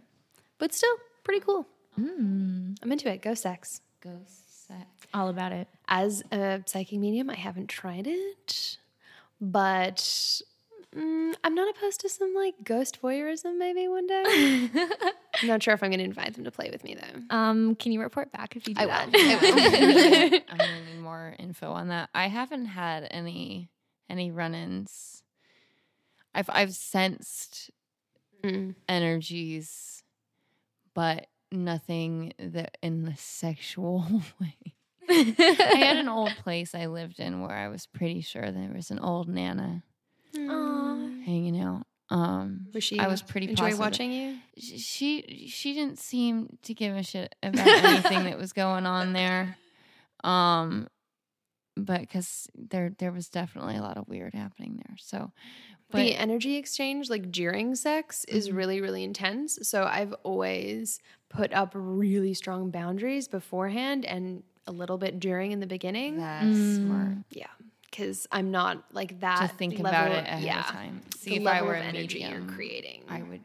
But 0.59 0.73
still, 0.73 0.95
pretty 1.23 1.41
cool. 1.41 1.67
Mm, 1.99 2.77
I'm 2.81 2.91
into 2.91 3.09
it. 3.11 3.21
Go 3.21 3.33
sex. 3.33 3.81
Ghost 4.01 4.67
sex. 4.67 4.85
all 5.13 5.29
about 5.29 5.51
it. 5.51 5.67
As 5.87 6.23
a 6.31 6.61
psychic 6.65 6.99
medium, 6.99 7.29
I 7.29 7.35
haven't 7.35 7.67
tried 7.67 8.07
it, 8.07 8.77
but 9.39 9.97
mm, 10.95 11.33
I'm 11.43 11.55
not 11.55 11.69
opposed 11.75 12.01
to 12.01 12.09
some 12.09 12.33
like 12.33 12.55
ghost 12.63 12.99
voyeurism 13.01 13.57
maybe 13.57 13.87
one 13.87 14.07
day. 14.07 14.69
I'm 15.41 15.47
not 15.47 15.61
sure 15.61 15.73
if 15.73 15.83
I'm 15.83 15.89
going 15.89 15.99
to 15.99 16.05
invite 16.05 16.33
them 16.35 16.43
to 16.45 16.51
play 16.51 16.69
with 16.71 16.83
me 16.83 16.95
though. 16.95 17.35
um, 17.35 17.75
can 17.75 17.91
you 17.91 18.01
report 18.01 18.31
back 18.31 18.55
if 18.55 18.67
you 18.67 18.73
do 18.75 18.81
I 18.81 18.85
that? 18.87 19.11
will. 19.11 19.19
I 19.19 19.35
will. 19.41 20.39
I'm 20.49 20.57
gonna 20.57 20.85
need 20.93 21.01
more 21.01 21.35
info 21.39 21.71
on 21.71 21.89
that. 21.89 22.09
I 22.15 22.27
haven't 22.27 22.65
had 22.65 23.07
any 23.11 23.69
any 24.09 24.31
run-ins. 24.31 25.22
I've 26.33 26.49
I've 26.49 26.73
sensed 26.73 27.69
Mm. 28.43 28.75
energies, 28.89 30.03
but 30.93 31.27
nothing 31.49 32.33
that 32.37 32.77
in 32.83 33.03
the 33.03 33.15
sexual 33.15 34.05
way. 34.41 34.57
I 35.09 35.75
had 35.77 35.95
an 35.97 36.09
old 36.09 36.31
place 36.43 36.75
I 36.75 36.87
lived 36.87 37.19
in 37.21 37.39
where 37.39 37.55
I 37.55 37.69
was 37.69 37.85
pretty 37.85 38.19
sure 38.19 38.51
there 38.51 38.71
was 38.75 38.91
an 38.91 38.99
old 38.99 39.29
nana 39.29 39.83
Aw. 40.37 41.09
hanging 41.25 41.57
out. 41.61 41.83
Um, 42.09 42.67
Was 42.73 42.83
she? 42.83 42.99
I 42.99 43.07
was 43.07 43.21
pretty 43.21 43.47
enjoy 43.49 43.63
positive. 43.67 43.79
watching 43.79 44.11
you. 44.11 44.37
she 44.57 45.47
she 45.49 45.73
didn't 45.73 45.99
seem 45.99 46.57
to 46.63 46.73
give 46.73 46.95
a 46.97 47.03
shit 47.03 47.33
about 47.41 47.65
anything 47.65 48.25
that 48.25 48.37
was 48.37 48.51
going 48.51 48.85
on 48.85 49.13
there. 49.13 49.55
Um, 50.23 50.87
but 51.77 52.01
because 52.01 52.47
there 52.55 52.91
there 52.99 53.11
was 53.13 53.29
definitely 53.29 53.77
a 53.77 53.81
lot 53.81 53.97
of 53.97 54.07
weird 54.09 54.33
happening 54.33 54.81
there. 54.85 54.97
So, 54.99 55.31
but 55.93 55.99
the 55.99 56.15
energy 56.15 56.57
exchange, 56.57 57.09
like 57.09 57.31
during 57.31 57.75
sex, 57.75 58.25
is 58.25 58.49
Mhm. 58.49 58.55
really 58.57 58.81
really 58.81 59.03
intense. 59.03 59.59
So 59.67 59.83
I've 59.85 60.13
always 60.23 60.99
put 61.29 61.53
up 61.53 61.71
really 61.73 62.33
strong 62.33 62.69
boundaries 62.69 63.27
beforehand 63.27 64.05
and 64.05 64.43
a 64.67 64.71
little 64.71 64.97
bit 64.97 65.19
during 65.19 65.51
in 65.51 65.59
the 65.61 65.67
beginning. 65.67 66.17
that's 66.17 66.45
Mm. 66.45 66.85
smart 66.85 67.17
yeah, 67.31 67.47
because 67.89 68.27
I'm 68.31 68.51
not 68.51 68.83
like 68.93 69.19
that. 69.21 69.49
to 69.49 69.55
think 69.55 69.73
level, 69.79 69.89
about 69.89 70.11
it 70.11 70.25
ahead 70.27 70.43
yeah, 70.43 70.59
of 70.59 70.65
time. 70.67 71.01
See 71.17 71.31
the 71.31 71.35
if 71.37 71.41
level 71.43 71.63
I 71.63 71.67
were 71.67 71.75
of 71.75 71.81
a 71.83 71.85
energy 71.85 72.19
medium, 72.19 72.45
you're 72.47 72.55
creating 72.55 73.03
I 73.09 73.21
would 73.23 73.41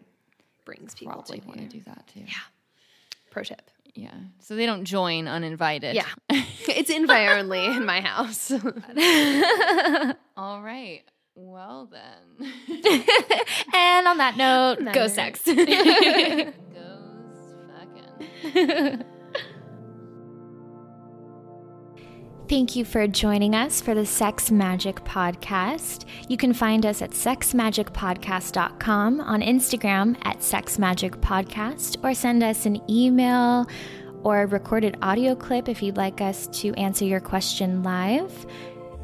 brings 0.64 0.94
people 0.94 1.14
probably 1.14 1.40
to 1.40 1.46
want 1.46 1.60
to 1.60 1.66
do 1.66 1.80
that 1.86 2.06
too. 2.12 2.20
Yeah. 2.20 2.34
Pro 3.30 3.42
tip. 3.42 3.70
Yeah. 3.94 4.14
So 4.40 4.54
they 4.54 4.66
don't 4.66 4.84
join 4.84 5.26
uninvited. 5.26 5.94
Yeah. 5.96 6.06
it's 6.30 6.90
invite 6.90 7.30
only 7.30 7.64
in 7.64 7.84
my 7.86 8.00
house. 8.02 8.52
All 10.36 10.62
right. 10.62 11.02
Well 11.40 11.88
then. 11.92 12.40
and 13.72 14.08
on 14.08 14.18
that 14.18 14.36
note, 14.36 14.84
that 14.84 14.92
go 14.92 15.06
sex. 15.06 15.40
Goes 15.46 15.56
fucking. 18.42 19.04
Thank 22.48 22.74
you 22.74 22.84
for 22.84 23.06
joining 23.06 23.54
us 23.54 23.80
for 23.80 23.94
the 23.94 24.04
Sex 24.04 24.50
Magic 24.50 24.96
Podcast. 25.04 26.06
You 26.28 26.36
can 26.36 26.52
find 26.52 26.84
us 26.84 27.02
at 27.02 27.12
sexmagicpodcast.com, 27.12 29.20
on 29.20 29.40
Instagram 29.40 30.16
at 30.22 30.38
sexmagicpodcast, 30.38 32.02
or 32.02 32.14
send 32.14 32.42
us 32.42 32.66
an 32.66 32.82
email 32.90 33.64
or 34.24 34.42
a 34.42 34.46
recorded 34.46 34.96
audio 35.02 35.36
clip 35.36 35.68
if 35.68 35.84
you'd 35.84 35.96
like 35.96 36.20
us 36.20 36.48
to 36.48 36.74
answer 36.74 37.04
your 37.04 37.20
question 37.20 37.84
live 37.84 38.44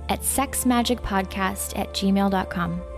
at 0.08 0.20
sexmagicpodcast 0.20 1.78
at 1.78 1.92
gmail.com. 1.92 2.93